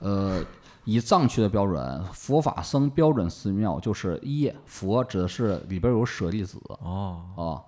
[0.00, 0.44] 呃，
[0.84, 7.64] 以藏区的标准，佛法僧标准寺庙就是一佛指的是里边有舍利子哦啊，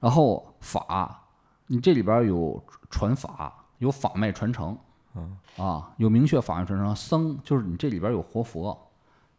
[0.00, 1.22] 然后法。
[1.68, 4.78] 你这里边有传法，有法脉传承，
[5.16, 6.94] 嗯啊，有明确法脉传承。
[6.94, 8.78] 僧就是你这里边有活佛，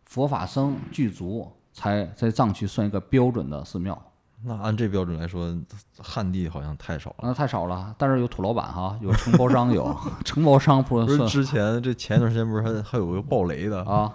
[0.04, 3.98] 佛法僧具足，才在藏区算一个标准的寺庙。
[4.44, 5.56] 那按这标准来说，
[6.00, 7.16] 旱地好像太少了。
[7.24, 14.14] 那太少了，但是有土老板哈，有承包商有， 承包商不不是算之前这前一段时间不是还还有个爆雷的啊。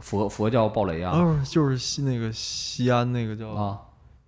[0.00, 3.78] 佛佛教暴雷啊啊，就是西那个西安那个叫啊，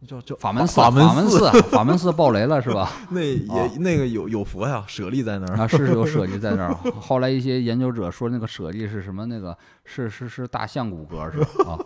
[0.06, 2.90] 叫叫法门寺法门寺，法门寺爆雷了是吧？
[3.10, 6.74] 那也那个有有佛呀，舍利在那儿啊，是是有舍利在那儿。
[7.00, 9.24] 后来一些研究者说那个舍利是什么？
[9.26, 11.72] 那个是是是大象骨骼是吧？
[11.72, 11.78] 啊，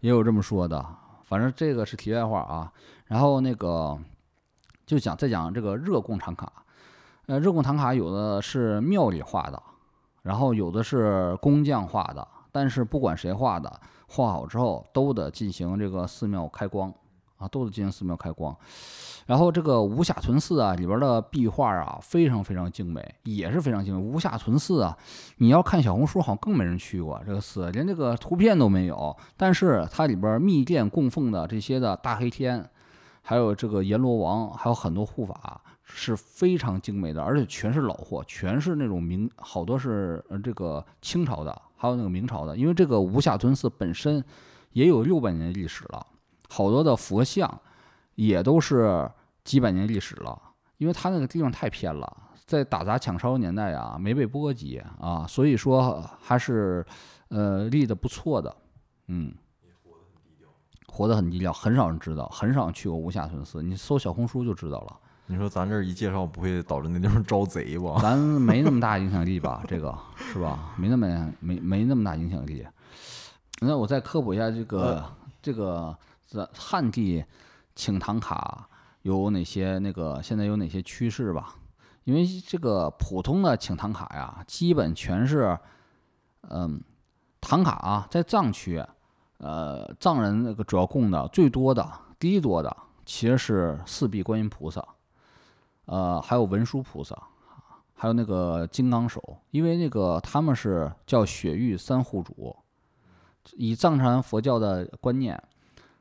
[0.00, 0.84] 也有这么说的。
[1.26, 2.72] 反正这个是题外话啊。
[3.04, 3.96] 然后那个
[4.86, 6.50] 就讲再讲这个热贡唐卡，
[7.26, 9.62] 呃，热贡唐卡有的是庙里画的，
[10.22, 12.26] 然后有的是工匠画的。
[12.50, 16.92] 但是不管谁画的，画好之后都得进行这个寺庙开光
[17.36, 18.56] 啊，都是进行寺庙开光。
[19.26, 24.00] 然后这个无下屯寺啊里边的壁画啊非常非常精美，也是非常精美。
[24.00, 24.96] 无下屯寺啊，
[25.38, 29.16] 你要看小红书好像更没人去过这个寺，连这个图片都没有。
[29.36, 32.68] 但是它里边密殿供奉的这些的大黑天，
[33.22, 41.62] 还有这个阎罗王，还有很多护法是非常精美的，而且全是老货，全是那种明，好多是这个清朝的。
[41.78, 44.24] 还有那个明朝的，因为这个无下屯寺本身
[44.72, 46.06] 也有六百年历史了，
[46.48, 47.60] 好多的佛像
[48.14, 49.10] 也都是
[49.44, 50.40] 几百年历史了。
[50.78, 56.84] 因为它那个地方太偏了，在打砸抢烧年代啊，没被波及啊，所以说还是
[57.28, 58.54] 呃立的不错的，
[59.06, 59.34] 嗯，
[60.86, 64.96] 活得很低调，很少人知道，很少人去过无下屯寺，你搜小红书就知道了。
[65.28, 67.96] 你说咱这一介绍，不会导致那地方招贼吧？
[68.02, 69.64] 咱没那么大影响力吧？
[69.66, 70.74] 这个是吧？
[70.76, 72.66] 没那么没没那么大影响力。
[73.62, 75.02] 那我再科普一下这个
[75.40, 75.96] 这个
[76.52, 77.24] 汉地
[77.74, 78.68] 请唐卡
[79.02, 81.54] 有哪些那个现在有哪些趋势吧？
[82.04, 85.58] 因为这个普通的请唐卡呀，基本全是
[86.48, 86.82] 嗯
[87.40, 88.84] 唐卡啊，在藏区，
[89.38, 94.84] 呃藏人那个主要供的最多的第一多的其实是四臂观音菩萨。
[95.86, 97.16] 呃，还有文殊菩萨，
[97.94, 102.56] 还有那个金刚手，因为那个他们是叫雪域三护主，
[103.52, 105.40] 以藏传佛教的观念，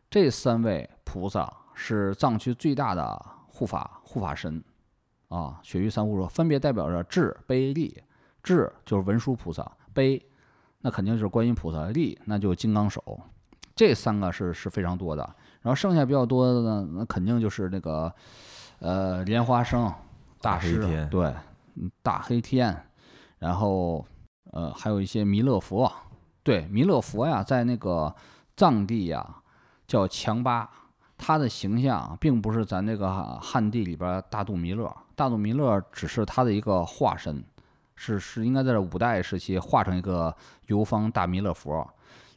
[0.09, 4.63] 这三位菩萨是藏区最大的护法护法神
[5.29, 5.59] 啊。
[5.63, 8.01] 雪域三护主分别代表着智、悲、力。
[8.43, 10.23] 智就是文殊菩萨，悲
[10.81, 13.19] 那肯定就是观音菩萨，力那就是金刚手。
[13.75, 15.23] 这三个是是非常多的，
[15.61, 18.13] 然后剩下比较多的呢，那肯定就是那个。
[18.79, 19.91] 呃，莲花生
[20.41, 21.33] 大师对，
[22.03, 22.77] 大黑天，
[23.39, 24.05] 然后
[24.51, 25.89] 呃，还有一些弥勒佛，
[26.43, 28.13] 对，弥勒佛呀，在那个
[28.57, 29.41] 藏地呀
[29.87, 30.69] 叫强巴，
[31.17, 37.43] 他的形象并不是咱那个汉地里边大肚弥勒，大肚弥勒只是他的一个化身，
[37.95, 40.35] 是是应该在这五代时期化成一个
[40.67, 41.87] 游方大弥勒佛，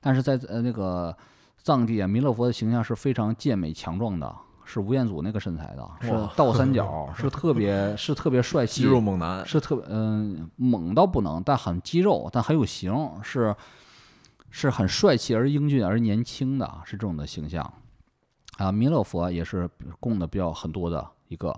[0.01, 1.17] 但是在呃那个
[1.63, 4.35] 藏地啊，弥勒佛的形象是非常健美强壮的。
[4.71, 13.57] 是吴彦祖那个身材的，是倒三 角，是特别是特别帅气，肌肉猛男，是特别嗯猛倒不能，但很肌肉，但很有型，是
[14.51, 17.73] 是很帅气而英俊而年轻的，是这种的形象
[18.57, 18.73] 啊。
[18.73, 19.69] 弥勒佛也是
[20.01, 21.55] 供的比较很多的一个，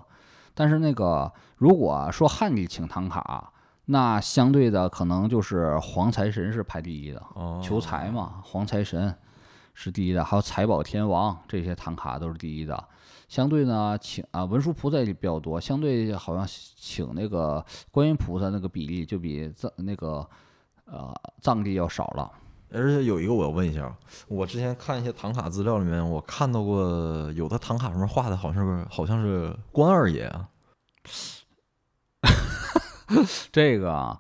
[0.54, 3.52] 但是那个如果说汉地请唐卡，
[3.86, 7.22] 那相对的可能就是黄财神是排第一的，
[7.62, 9.16] 求财嘛，黄财神
[9.74, 12.88] 是第一的，还有财宝天王这些唐卡都是第一的。
[13.28, 20.28] 相对呢，请啊文殊菩萨也比较多，相对好像请那个观音菩萨那个比例就比藏那个
[20.86, 22.30] 呃藏地要少了。
[22.72, 23.94] 而且有一个我要问一下，
[24.28, 30.48] 我之前看一些唐卡资料里面，我看到过有的唐卡上面画的好像是好像是关二爷啊。
[33.50, 34.18] 这个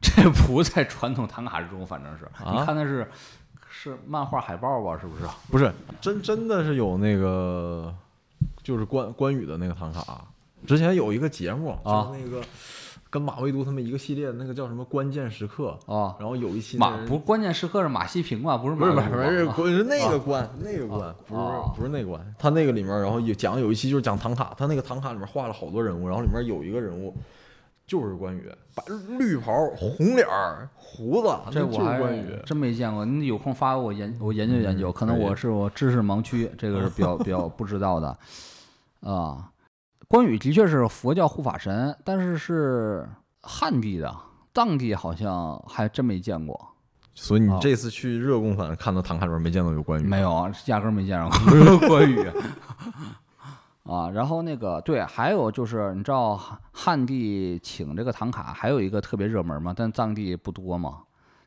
[0.00, 3.10] 这不在传统唐卡之中，反正是你看的是
[3.68, 4.98] 是漫画海报吧？
[5.00, 5.24] 是不是？
[5.50, 7.94] 不是，真真的是有那个。
[8.62, 10.26] 就是关关羽的那个唐卡，
[10.66, 12.42] 之前有一个节目，就是那个
[13.08, 16.16] 跟马未都他们一个系列的，那个叫什么关键时刻啊。
[16.18, 21.42] 然后有一期马不关键时刻是马西平嘛，不是不是不是不是那个关那个关不是
[21.76, 27.14] 不是那个关，他那个里面然后有讲有一期就是讲唐卡，他那个唐卡里面画了好多人物，然后里面有一个人物
[27.86, 28.82] 就是关羽，白
[29.18, 30.26] 绿袍红脸
[30.74, 32.00] 胡子，这我还
[32.44, 38.16] 真没见过，你有空发给我研我研究研究，可能我是我知识盲区，这个是比较 比较不知道的。
[39.02, 39.48] 啊，
[40.08, 43.08] 关羽的确是佛教护法神，但是是
[43.42, 44.14] 汉地的，
[44.54, 46.68] 藏地好像还真没见过。
[47.14, 52.24] 所以你这次去热贡反正看到唐卡里边没见到有关羽，没有啊，压根没见着过 关羽。
[53.84, 59.72] 啊，然后那个对，还有就是你知道汉汉地请这个唐卡，还有一个特别热门嘛？
[59.76, 60.98] 但藏地不多嘛，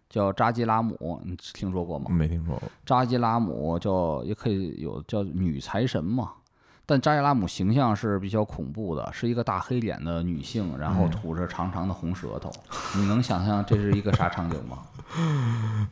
[0.10, 2.05] 叫扎基拉姆，你听说过吗？
[2.10, 2.64] 没听说过。
[2.86, 6.32] 扎基拉姆叫也可以有叫女财神嘛，
[6.89, 12.51] 但扎伊拉姆形象是比较恐怖的，是一个大黑脸的女性，然后吐着长长的红舌头。
[12.95, 14.79] 你能想象这是一个啥场景吗？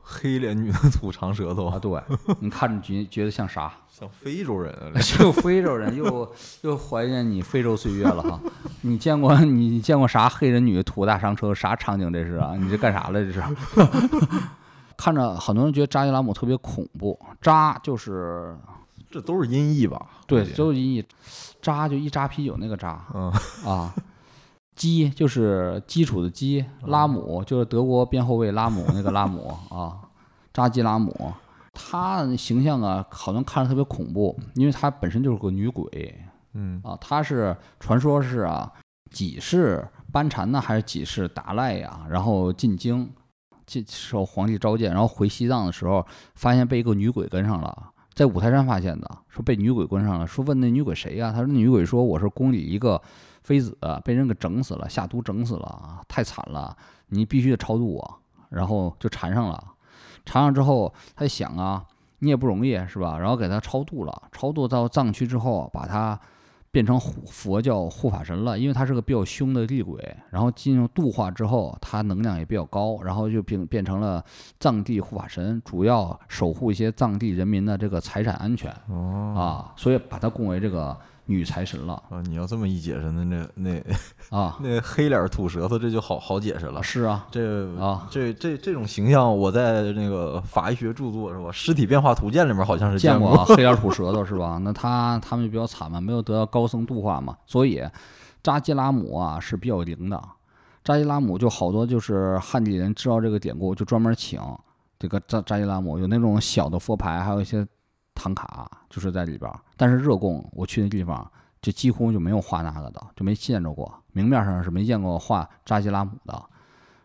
[0.00, 2.00] 黑脸女的吐长舌头啊，对，
[2.38, 3.72] 你看着觉觉得像啥？
[3.88, 6.32] 像非洲人啊， 就非洲人，又
[6.62, 8.40] 又怀念你非洲岁月了哈。
[8.82, 12.12] 你见过你见过啥黑人女吐大长舌头啥场景？
[12.12, 13.20] 这是啊，你这干啥了？
[13.24, 13.42] 这是？
[14.96, 18.56] 看着很多人觉得扎伊拉姆特别恐怖，扎就是
[19.10, 20.06] 这都是音译吧？
[20.26, 21.04] 对，都是音译。
[21.60, 23.30] 扎就一扎啤酒那个扎，嗯
[23.66, 23.92] 啊，
[24.74, 30.00] 基就是基础的基，拉姆就是德国边后卫拉姆那个拉姆啊，
[30.54, 31.34] 扎基拉姆，
[31.74, 36.18] 他形象啊，好像看着特别恐怖，因为他本身就是个女鬼，
[36.54, 38.72] 嗯啊，他是传说是啊
[39.10, 42.06] 几世班禅呢，还是几世达赖呀？
[42.08, 43.12] 然后进京，
[43.66, 46.06] 进受皇帝召见，然后回西藏的时候，
[46.36, 47.90] 发现被一个女鬼跟上了。
[48.14, 51.30] 在五台山发现的，说被女鬼关上了，说问那女鬼谁呀？
[51.32, 53.00] 他说那女鬼说我是宫里一个
[53.42, 56.76] 妃子，被人给整死了，下毒整死了，太惨了，
[57.08, 58.16] 你必须得超度我。
[58.50, 59.64] 然后就缠上了，
[60.26, 61.86] 缠上之后，他想啊，
[62.18, 63.16] 你也不容易是吧？
[63.16, 66.18] 然后给他超度了，超度到藏区之后，把他
[66.72, 70.16] 变成护佛教护法神了，因为他是个比较凶的厉鬼。
[70.30, 74.24] 然后进入度化之后，他能量也比较高，然后就变变成了
[74.58, 80.96] 藏地护法神，主要守护一些藏地人民的这个财产安全哦啊，所以把他供为这个
[81.30, 82.20] 女财神了啊！
[82.26, 84.58] 你要这么一解释，那那那啊。
[84.60, 86.82] 那黑脸吐舌头，这就好好解释了。
[86.82, 94.58] 是啊，这啊这这这种形象，我在那个法医学著作是吧，《尸体变化图鉴》里面好像是见过见啊， 黑脸吐舌头是吧？
[94.62, 97.80] 那他他们就比较惨嘛，没有得到高僧度化嘛，所以
[98.42, 100.20] 扎基拉姆啊是比较灵的。
[100.82, 104.40] 扎基拉姆就好多就是汉地人知道这个典故，就专门请
[104.98, 107.64] 这个扎扎基拉姆，有那种小的佛牌，还有一些
[108.14, 109.50] 唐卡，就是在里边。
[109.76, 111.30] 但是热贡我去那地方
[111.62, 116.42] 就几乎就没有画那个的，就没见着过，明面上是没见过画扎基拉姆的。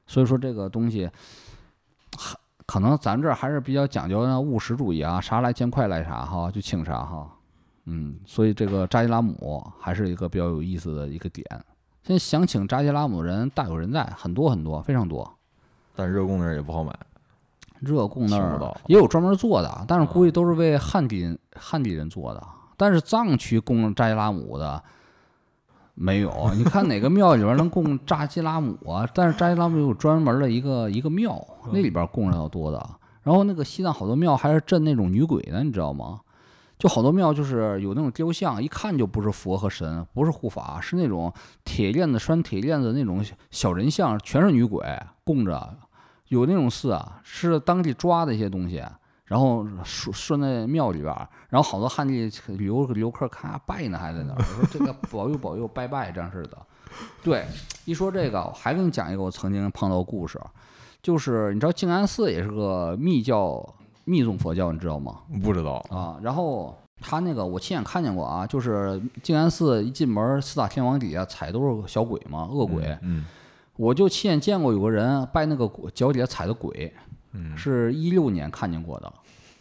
[0.07, 1.09] 所以说这个东西。
[2.67, 7.29] 可能咱这还是比较讲究那务实主义啊，啥来钱快来啥哈，就请啥哈，
[7.85, 11.45] 嗯，所以这个扎基拉姆还是一个比较有意思的一个点。
[12.01, 15.31] 现在想请扎基拉姆的人大有人在，很多很多，非常多。
[15.93, 16.91] 但热贡那儿也不好买，
[17.79, 22.43] 热贡那儿也有专门做的，但是估计都是为汉地人汉地人做的。
[22.77, 24.83] 但是藏区供扎基拉姆的
[25.93, 29.07] 没有， 你看哪个庙里边能供扎基拉姆啊？
[29.13, 32.89] 但是扎基拉姆有专门的一个一个庙，那里边供人要多的。
[33.23, 36.19] 然后那个西藏好多庙还是镇那种女鬼的，你知道吗？
[36.77, 41.31] 就好多庙就是有那种雕像，一看就不是佛和神，不是护法，是那种
[41.63, 44.85] 铁链子拴铁链子那种小人像，全是女鬼
[45.23, 45.73] 供着。
[46.35, 48.83] 有那种寺啊，是当地抓的一些东西，
[49.23, 56.57] 然后顺顺在庙里边儿，然后好多汉地旅游游客看拜呢，还在那儿说这个保佑保佑拜拜这样式的。
[57.23, 57.45] 对，
[57.85, 60.39] 一说这个，我还给你讲一个我曾经碰到的故事，
[61.01, 65.21] 就是你知道静安寺也是个密教密宗佛教，你知道吗？
[65.43, 72.97] 不知道啊，然后他那个我亲眼看见过啊，就是静安寺一进门，四大天王底下踩都是小鬼嘛，恶鬼。
[73.01, 73.25] 嗯
[73.75, 76.93] 我就亲眼见过有个人拜那个鬼脚底下踩的鬼，
[77.33, 79.13] 嗯是一六年看见过的，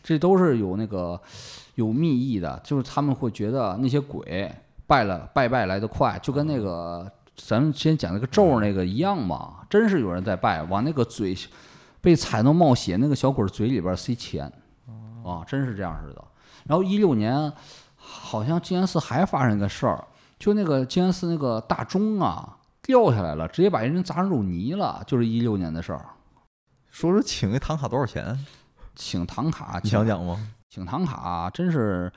[0.02, 1.20] 这都是有那个
[1.74, 4.50] 有密意的，就是他们会觉得那些鬼
[4.86, 11.36] 拜了拜拜来的快，就跟那个咱们之前讲那个咒那个一样嘛，真是有人在拜，往那个嘴
[12.00, 14.44] 被踩到冒血那个小鬼嘴里边塞钱，
[15.24, 16.24] 啊，真是这样似的。
[16.66, 17.52] 然后一六年
[17.96, 20.04] 好像静安寺还发生一个事儿，
[20.38, 26.07] 就那个静安寺那个大钟啊掉下来了，直接把人砸成肉泥了，就是一六年的事儿。
[26.91, 28.47] 说说请个唐卡多少钱？
[28.95, 30.53] 请唐卡，你想讲吗？
[30.68, 32.12] 请唐卡真是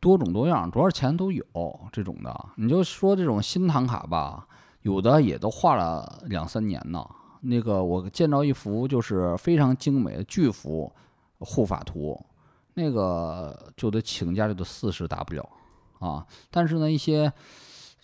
[0.00, 1.44] 多种多样，多少钱都有
[1.92, 2.46] 这种的。
[2.56, 4.48] 你就说这种新唐卡吧，
[4.80, 7.06] 有的也都画了两三年呢。
[7.42, 10.92] 那个我见着一幅就是非常精美的巨幅
[11.38, 12.18] 护法图，
[12.74, 15.48] 那个就得请价就得四十 W
[15.98, 16.26] 啊。
[16.50, 17.32] 但是呢，一些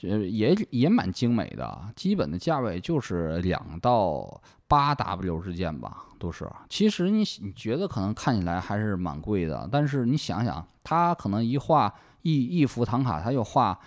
[0.02, 6.48] 呃也也蛮精美的，基本的价位就是两到八 W 之间吧，都是。
[6.68, 11.92] 其实你你觉得可能看起来还是蛮贵的，但是你想想，他可能一画
[12.22, 13.78] 一一幅唐卡，他要画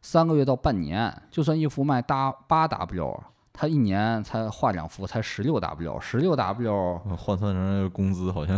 [0.00, 8.56] 三个月到半年，就算一幅卖八八 W，他一年才画两幅，才十六 W，十六 W 换算成工资好像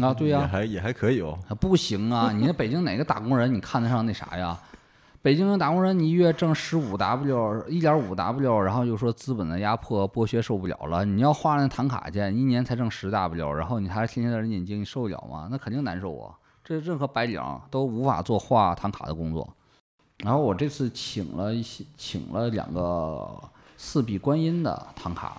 [0.00, 1.38] 啊，对呀、 也还也还可以哦。
[1.48, 2.32] 啊不行啊！
[2.32, 4.58] 你那北京哪个打工人，你看得上那啥呀？
[5.22, 11.04] 北京的打工人，你一月挣十五 W，一点五 W，然后又说资本的压迫、剥削受不了了。
[11.04, 15.46] 你要花那唐卡去，一年才挣十 W，然后你还天天在这念经，你受得了吗？
[15.50, 16.34] 那肯定难受啊！
[16.64, 19.46] 这任何白领都无法做画唐卡的工作。
[20.24, 23.28] 然后我这次请了一些，请了两个
[23.76, 25.36] 四臂观音的唐卡，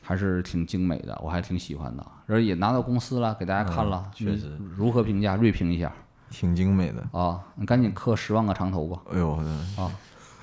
[0.00, 2.06] 还是挺精美的，我还挺喜欢的。
[2.26, 5.34] 然后也拿到公司了，给大家看了，嗯确实如何评价？
[5.34, 5.92] 锐评一下
[6.30, 7.18] 挺精美的。
[7.18, 7.40] 啊！
[7.54, 9.00] 你赶紧刻十万个长头吧！
[9.12, 9.38] 哎呦，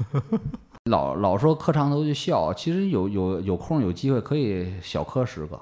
[0.90, 5.60] 老老说磕长头就笑，其实有有有空有机会可以小磕十个，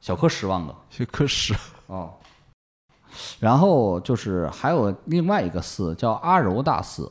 [0.00, 1.54] 小磕十万个这可是
[1.86, 2.10] 哦。
[3.40, 7.10] 然后就是还有另外一个寺叫阿柔大寺，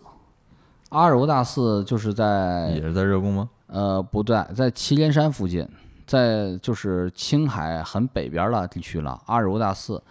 [0.90, 3.50] 阿柔大寺就是在也是在热贡吗？
[3.68, 5.68] 呃不对，在祁连山附近，
[6.06, 9.22] 在就是青海很北边的地区了。
[9.26, 10.02] 阿柔大寺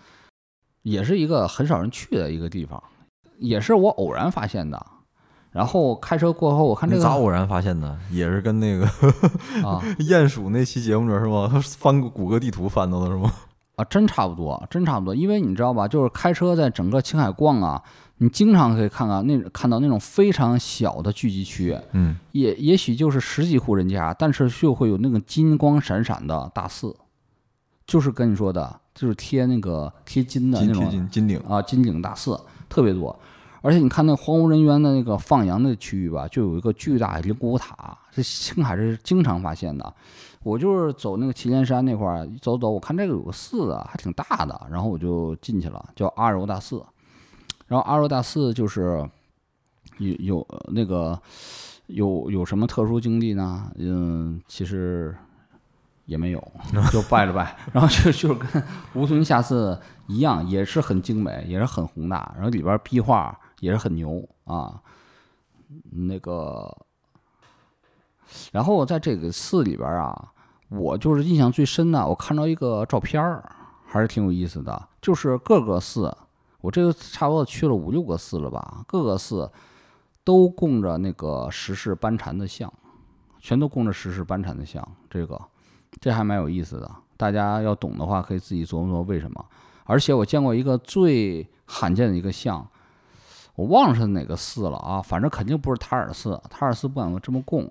[0.82, 2.82] 也是一个很少人去的一个地方，
[3.38, 4.86] 也是我偶然发现的。
[5.50, 7.98] 然后开车过后，我看这个你咋偶然发现的？
[8.10, 8.84] 也是跟那个
[9.66, 11.48] 啊鼹鼠那期节目里是吗？
[11.50, 13.32] 他翻谷歌地图翻到的是吗？
[13.76, 15.14] 啊，真差不多，真差不多。
[15.14, 17.82] 因为你知道吧，就是开车在整个青海逛啊，
[18.18, 26.94] 你经常可以看看那看到那种非常小的聚集区，嗯，也也许就是十几户人家，但是就会有那个金光闪闪的大寺，
[27.86, 32.36] 就是跟你说的，就是贴那个贴金的那种金金顶，啊，金顶大寺
[32.68, 33.16] 特别多。
[33.60, 39.94] 而且你看那荒无人烟的那个放羊的区域吧，就有一个巨大的灵骨塔，这青海是经常发现的。
[40.42, 46.82] 我就是走那个祁连山那块儿走走，我看这个有个寺啊，还挺大的，然后我就进去了，叫阿柔大寺。
[47.66, 49.08] 然后阿柔大寺就是
[49.98, 51.20] 有有呃那个
[51.88, 53.70] 有有什么特殊经历呢？
[53.76, 55.14] 嗯，其实
[56.08, 56.52] 也没有，
[56.90, 58.62] 就拜了拜，然后就就是跟
[58.94, 64.80] 吴屯下寺一样，也是很精美，也是很宏大，然后里边壁画也是很牛啊，
[65.90, 66.74] 那个，
[68.52, 70.32] 然后在这个寺里边啊，
[70.70, 73.44] 我就是印象最深的，我看到一个照片儿，
[73.84, 76.16] 还是挺有意思的，就是各个寺，
[76.62, 79.50] 我这个差不多去了五六个寺了吧，各个寺
[80.24, 82.72] 都供着那个十世班禅的像，
[83.40, 85.38] 全都供着十世班禅的像，这个
[86.00, 86.90] 这还蛮有意思的。
[87.16, 89.44] 大家要懂的话，可以自己琢磨琢磨为什么。
[89.84, 92.66] 而且我见过一个最罕见的一个像，
[93.54, 97.68] 我忘了是哪个寺了啊，反正肯定不是塔尔寺，塔尔寺不敢这么供，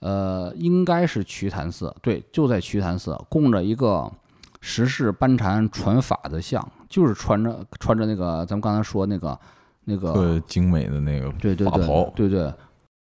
[0.00, 4.10] 呃，应该是瞿昙寺，对，就在瞿昙寺供着一个
[4.60, 9.36] 十世班禅传法的像，就是穿着穿着那个咱们刚才说那个
[9.84, 12.54] 那个特精美的那个对对对对对，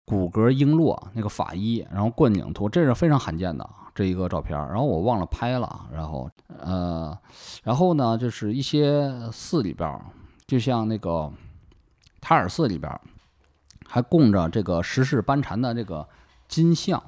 [0.06, 4.68] 骨骼璎珞那个法衣，然后冠领图，这是非常罕见的这一个照片儿。
[4.70, 6.30] 然后我忘了拍了，然后
[6.60, 7.18] 呃，
[7.64, 10.06] 然后呢，就是一些寺里边儿，
[10.48, 11.32] 就像那个
[12.20, 13.02] 塔尔寺里边儿，
[13.88, 16.08] 还供着这个十世班禅的这个
[16.48, 17.02] 金像，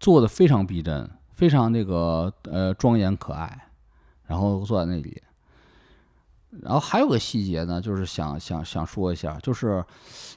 [0.00, 3.68] 做的非常逼真，非常那个呃庄严可爱，
[4.26, 5.22] 然后坐在那里。
[6.62, 9.84] 然后还有个细节呢，就是想想想说一下，就是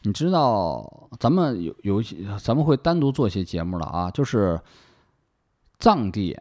[0.02, 4.60] 你知道咱们有有一些咱们会单独做一些节目了啊，就是
[5.82, 6.38] 藏地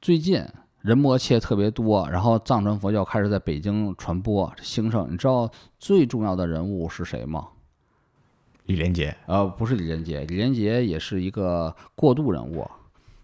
[0.00, 0.44] 最近
[0.80, 5.06] 人魔切特别多，然后藏传佛教开始在北京传播兴盛。
[5.08, 7.46] 你知道最重要的人物是谁吗？
[8.64, 12.68] 李连杰，呃，不是李连杰，李连杰也是一个过渡人物。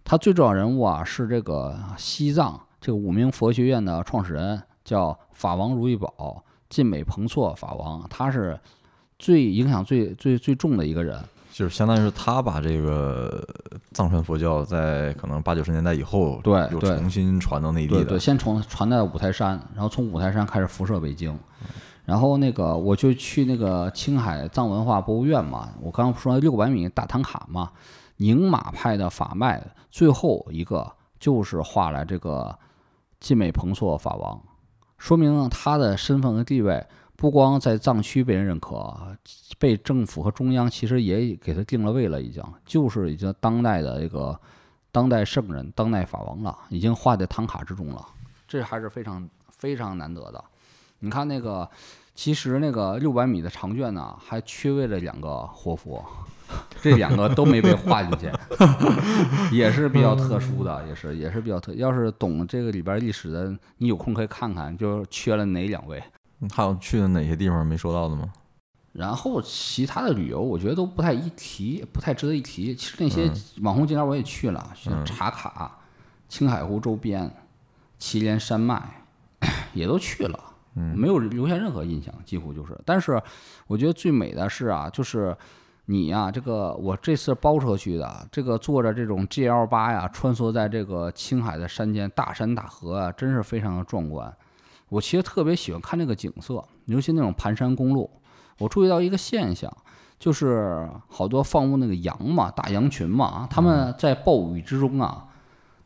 [0.05, 8.57] 他最重要人物啊是这个西藏这个五明佛学院的创始人，叫法王如意宝晋美彭措法王，他是
[9.19, 11.21] 最影响最最最重的一个人。
[11.59, 13.45] 就是相当于是他把这个
[13.91, 21.37] 藏传佛教在可能八九十年代以后，又对又重新传到内地的对对，，先从传到五台山，然后从五台山开始辐射北京，
[22.05, 27.73] 然后那个我就去那个青海藏文化博物院嘛，我刚刚不说六百米大唐卡嘛，
[28.19, 30.89] 宁玛派的法脉最后一个
[31.19, 32.57] 就是画了这个
[33.19, 34.41] 晋美彭措法王，
[34.97, 36.87] 说明他的身份和地位
[37.21, 38.97] 不光在藏区被人认可，
[39.59, 44.39] 被政府和中央其实也给他定了位了，已经就是已经当代的这个
[44.93, 48.07] 当代圣人、当代法王了，已经画在唐卡之中了，
[48.47, 50.45] 这还是非常非常难得的。
[51.01, 51.69] 你看那个，
[52.15, 56.05] 其实那个六百米的长卷呢，还缺位了两个活佛，
[56.81, 58.31] 这两个都没被画进去，
[59.51, 61.75] 也是比较特殊的，也是也是比较特。
[61.75, 66.01] 要是懂这个里边历史的，你有空可以看看，就缺了哪两位。
[66.53, 68.33] 还有去的哪些地方没说到的吗？
[68.93, 72.75] 然后其他的旅游，我觉得都不太一提，不太值得一提。
[72.75, 73.31] 其实那些
[73.63, 75.79] 网红景点我也去了，像茶卡、
[76.29, 77.31] 青海湖周边、
[77.99, 78.83] 祁连山脉
[79.73, 80.41] 也都去了，
[80.75, 82.77] 没有留下任何印象，几乎就是。
[82.85, 83.23] 但是
[83.67, 85.37] 我觉得最美的是啊，就是
[85.85, 94.35] 你呀，这个我这次包车去的，这个坐着这种 GL 八呀，穿梭在这个青海的山间，大山大河啊，真是非常的壮观。
[94.89, 98.11] 我其实特别喜欢看那个景色，尤其那种盘山公路。
[98.59, 99.73] 我注意到一个现象，
[100.19, 105.27] 就是好多放牧那个羊嘛，大羊群嘛，他们在暴雨之中啊，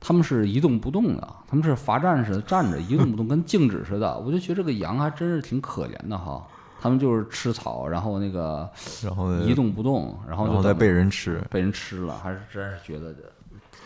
[0.01, 4.19] 他们是一动不动的，他们是罚站似的站着一动不动，跟静止似的。
[4.21, 6.47] 我就觉得这个羊还真是挺可怜的哈，
[6.81, 8.71] 他们就是吃草，然后那个
[9.03, 11.45] 然后一动不动，然后就然后再被人吃。
[11.51, 13.15] 被人吃了，还是真是觉得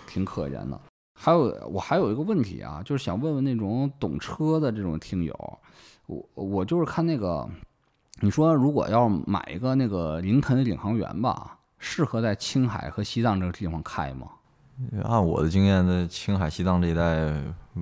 [0.06, 0.78] 挺可怜的。
[1.18, 1.38] 还有
[1.72, 5.58] 我还有一个问题啊，就是想问问那种懂车的这种听友，
[6.06, 7.48] 我我就是看那个，
[8.20, 14.28] 你说如果要买一个那个林肯的领航员吧，适合在青海和西藏这个地方开吗？
[15.04, 17.32] 按我的经验，在青海、西藏这一带，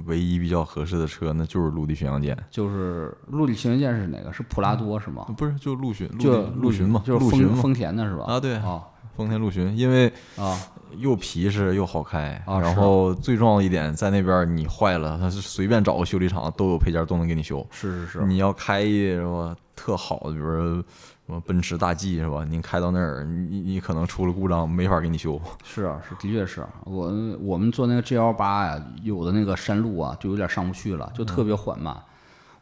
[0.06, 2.38] 唯一比较合适的车，那就是陆地巡洋舰。
[2.48, 4.32] 就是陆地巡洋舰是哪个？
[4.32, 5.24] 是普拉多是吗？
[5.36, 7.26] 不是，就陆巡，就陆巡嘛，就是。
[7.28, 8.26] 丰丰田的是吧？
[8.28, 8.80] 啊，对，啊
[9.16, 10.58] 丰田陆巡，因为啊
[10.98, 17.66] 又皮实又好开，啊然后最重要一点，在那边你坏了，它是随便找个修理厂都有配件都能给你修。
[17.70, 20.84] 是是是，你要开一什么，特好的，比如说
[21.26, 22.44] 什么奔驰大 G 是吧？
[22.48, 25.40] 你开到那儿，你你可能出了故障没法给你修。
[25.64, 31.96] 是啊是，的确是我我们坐那个 GL 八呀，有的那个山路啊，就有点上不去了，就特别缓慢。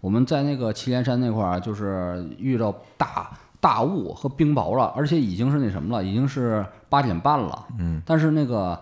[0.01, 3.31] 我们在那个祁连山那块儿啊，就是遇到大
[3.63, 7.65] 大雾和冰雹了，而且已经是那什么了，已经是八点半了。
[7.79, 8.77] 嗯，但是那个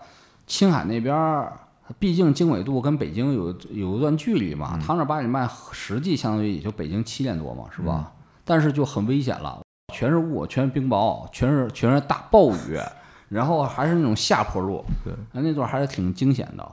[0.47, 1.53] 青海那边儿，
[1.99, 8.11] 毕竟经纬度跟北京有有一段距离嘛，他那八点半实际相当于也就北京七点多嘛，是吧？
[8.43, 9.61] 但是就很危险了，
[9.93, 12.79] 全是雾，全是冰雹，全是全是大暴雨，
[13.29, 16.67] 然后还是那种下坡路，对，哎那段还是挺惊险的，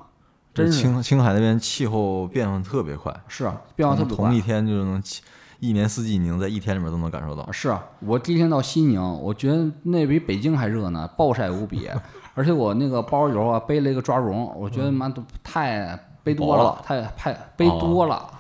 [0.55, 4.41] 真是青青海那边气候变化特别快，是啊，变化特别快同同一。
[4.41, 5.23] 天就能起，
[5.61, 7.51] 一年四季你能在一天里面都能感受到。
[7.51, 11.89] 是啊，我第一天到西宁，我觉得那比北京还热呢，暴晒无比。
[12.35, 18.31] 而且我那个包里头啊背了一个抓绒，我觉得妈都太背多了了，太太背多了。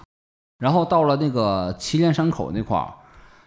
[0.58, 2.94] 然后到了那个祁连山口那块儿，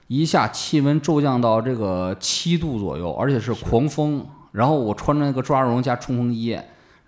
[0.07, 4.25] 一下气温骤降到这个七度左右，而且是狂风。
[4.51, 6.59] 然后我穿着那个抓绒加冲锋衣，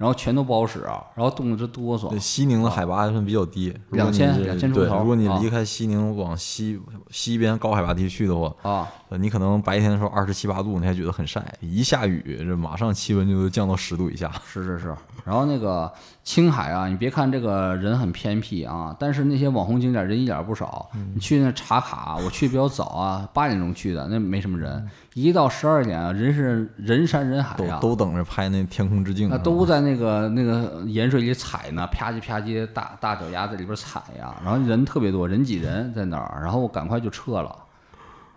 [0.04, 2.20] 然后全都不好使啊，然后冻得直哆嗦对，。
[2.20, 6.78] 西宁的海拔还算比较低，如果你2000是2000出对，头如果你啊离开西宁往西
[7.10, 14.32] 西边高海拔地区的话，啊，呃你可能白天的时候二十七八度，你还觉得很晒，一下雨，这马上气温就降到十度以下。
[14.46, 14.96] 是是是，
[15.26, 15.92] 然后那个
[16.24, 20.90] 青海啊，你别看这个人很偏僻啊，但是那些网红景点人一点儿不少。
[21.14, 24.90] 你去那茶卡，我去比较早啊，八点钟去的，那没什么人。
[25.14, 37.56] 一到十二点啊，人是人山人海都呀、都等着拍那天空之镜那呢，都在那个那个盐水里踩呢，啪叽啪叽，大大脚丫在里边踩呀，然后人特别多，人挤人在那儿，然后我赶快就撤了。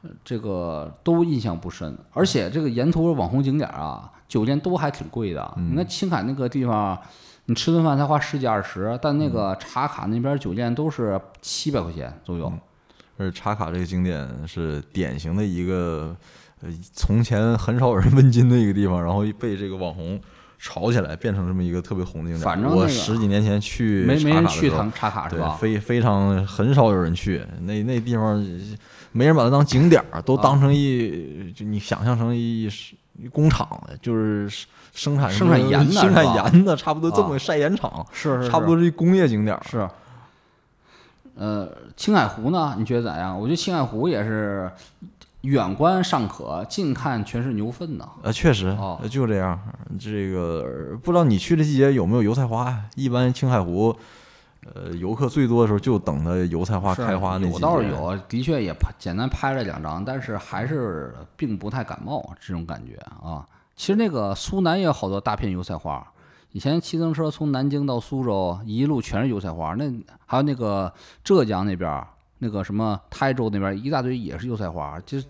[0.07, 5.55] 呃这个都印象不深，而且这个沿途网红景点啊，酒店都还挺贵的。
[5.57, 6.99] 你看青海那个地方，
[7.47, 12.53] 你吃顿饭才花十几二十，但那个茶卡那边酒店都是七百块钱左右。
[13.19, 16.15] 而茶卡这个景点是典型的一个，
[16.61, 20.21] 呃，从前很少有人问津的一个地方，然后被这个网红
[20.59, 22.41] 炒起来，变成这么一个特别红的景点。
[22.41, 25.57] 我反正那个十几年前去没没人去趟茶卡是，吧？
[25.59, 28.45] 非非常很少有人去，那那地方
[29.17, 32.69] 没人把它当景点儿，都当成一、就你想象成一
[33.19, 33.67] 一工厂，
[34.03, 34.47] 就是
[34.93, 39.63] 生产生产盐的生产盐的，差不多这么啊个晒盐厂，是是差不多是一工业景点儿。
[39.69, 39.89] 是，
[41.35, 41.67] 呃，
[41.97, 42.75] 青海湖呢？
[42.79, 43.39] 你觉得咋样？
[43.39, 44.71] 我觉得青海湖也是
[45.43, 48.07] 远观尚可，近看全是牛粪呢。
[48.23, 48.77] 呃，确实，
[49.11, 49.59] 就这样。
[49.99, 52.85] 这个不知道你去的季节有没有油菜花呀？
[52.97, 53.97] 一般青海湖，
[54.75, 57.53] 呃，游客最多的时候就等它油菜花开花那季节。
[57.53, 62.95] 有倒是有，的确也拍简单拍了两张，但是还是并不太感冒这种感觉
[63.25, 63.47] 啊。
[63.77, 66.07] 其实那个苏南也有好多大片油菜花，
[66.53, 69.75] 以前骑自行车从南京到苏州，一路全是油菜花。
[69.75, 69.85] 那
[70.25, 75.27] 还有那个浙江那边儿，那个什么台州那边儿一大堆也是油菜花，就是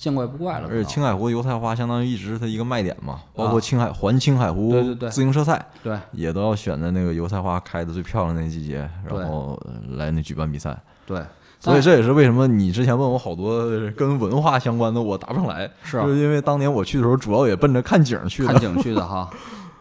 [0.00, 0.68] 见怪不怪了。
[0.70, 5.62] 而且青海湖的油菜花相当于一直是它一个卖点嘛，包括啊青海环青海湖自行车赛。
[5.82, 10.74] 对也都要选在那个油菜花开的最漂亮的那季节，然后呃来那举办比赛。
[11.04, 11.22] 对，
[11.58, 18.60] 所以这也是为什么你之前问我好多跟文化相关的，我答不上来，是啊就是因为当年我去的时候，主要也奔着看景儿去的看。
[18.60, 19.28] 景去的哈。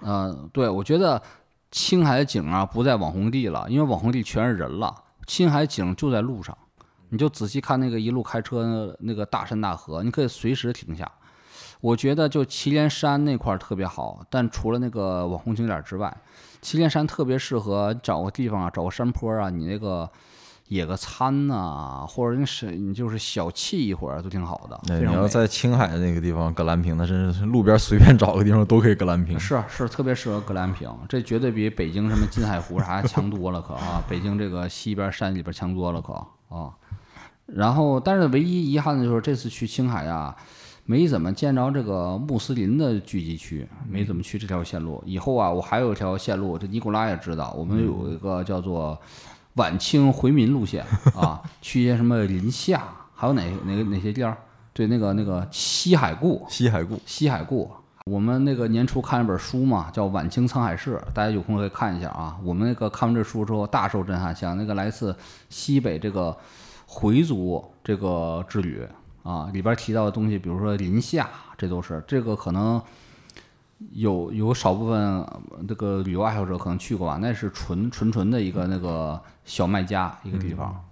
[0.02, 1.22] 嗯、对，我觉得
[1.72, 4.94] 青海的景啊不在网红地了，因为网红地全是人了，
[5.28, 6.58] 青海景就在路上，
[7.10, 11.10] 你就仔细看那个一路开车那个大山大河，你可以随时停下。
[11.82, 16.14] 我觉得就祁连山那块儿特别好，但除了那个网红景点之外，
[16.62, 20.10] 祁连山特别适合找个地方啊，找个山坡啊，你那个
[20.68, 24.94] 野个餐呐、或者你是你就是小憩一会儿都挺好的。
[24.94, 29.40] 哎你要在青海那个地方格兰屏，那真是路边随便找个地方都可以格兰屏。
[29.40, 34.04] 是啊是特别适合格兰屏，这绝对比北京什么金海湖啥强多了可啊！
[34.10, 36.14] 北京这个西边山里边强多了可
[36.54, 36.76] 啊。
[37.54, 40.36] 然后，但是唯一遗憾的就是这次去青海啊，
[40.86, 45.04] 没怎么见着这个穆斯林的聚集区，没怎么去这条线路。
[45.06, 49.00] 以后啊，我还有一条线路，这尼古拉也知道，我们有一个叫做
[49.56, 50.86] 晚清回民路线
[51.16, 54.38] 啊， 去一些什么临夏，还有哪哪个哪些地儿？
[54.72, 57.70] 对，那个那个西海固，西海固，西海固。
[58.06, 62.38] 我们那个年初看一本书嘛，叫《晚清沧海市》，大家有空可以看一下啊。
[62.44, 65.16] 我们那个看完这书之后大受震撼，想那个来自
[65.50, 66.36] 西北这个
[66.92, 68.82] 回族这个之旅
[69.22, 72.82] 啊，里边提到的东西，比如说临夏，这都是这个可能
[73.92, 80.84] 有有少部分呃这个旅游爱好者可能去过吧，那是纯纯纯的一个那个小卖家一个地方。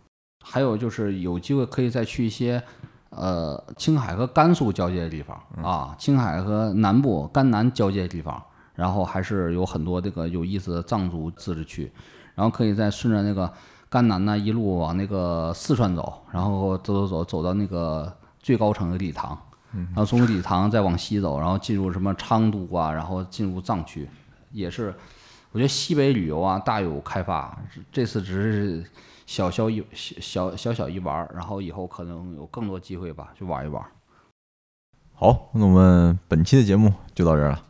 [0.46, 2.62] 还有就是有机会可以再去一些
[3.10, 8.40] 呃青海和甘肃交界的地方啊，青海和南部甘南交界的地方，
[8.76, 11.92] 然后还是有很多这个有意思的藏族自治区，
[12.36, 13.52] 然后可以再顺着那个
[13.90, 19.38] 甘南呢一路往那个四川走，然后走走走走到那个最高城的理塘，
[19.72, 24.10] 然后从理塘再往西走，然后进入什么昌都啊，然后进入藏区，
[24.52, 24.94] 也是
[25.52, 27.58] 我觉得西北旅游啊大有开发，
[27.92, 28.90] 这次只是
[29.26, 33.84] 小小一小小小一玩儿，然后以后可能有更多机会吧，去玩一玩。
[35.14, 37.64] 好，那我们本期的节目就到这儿了。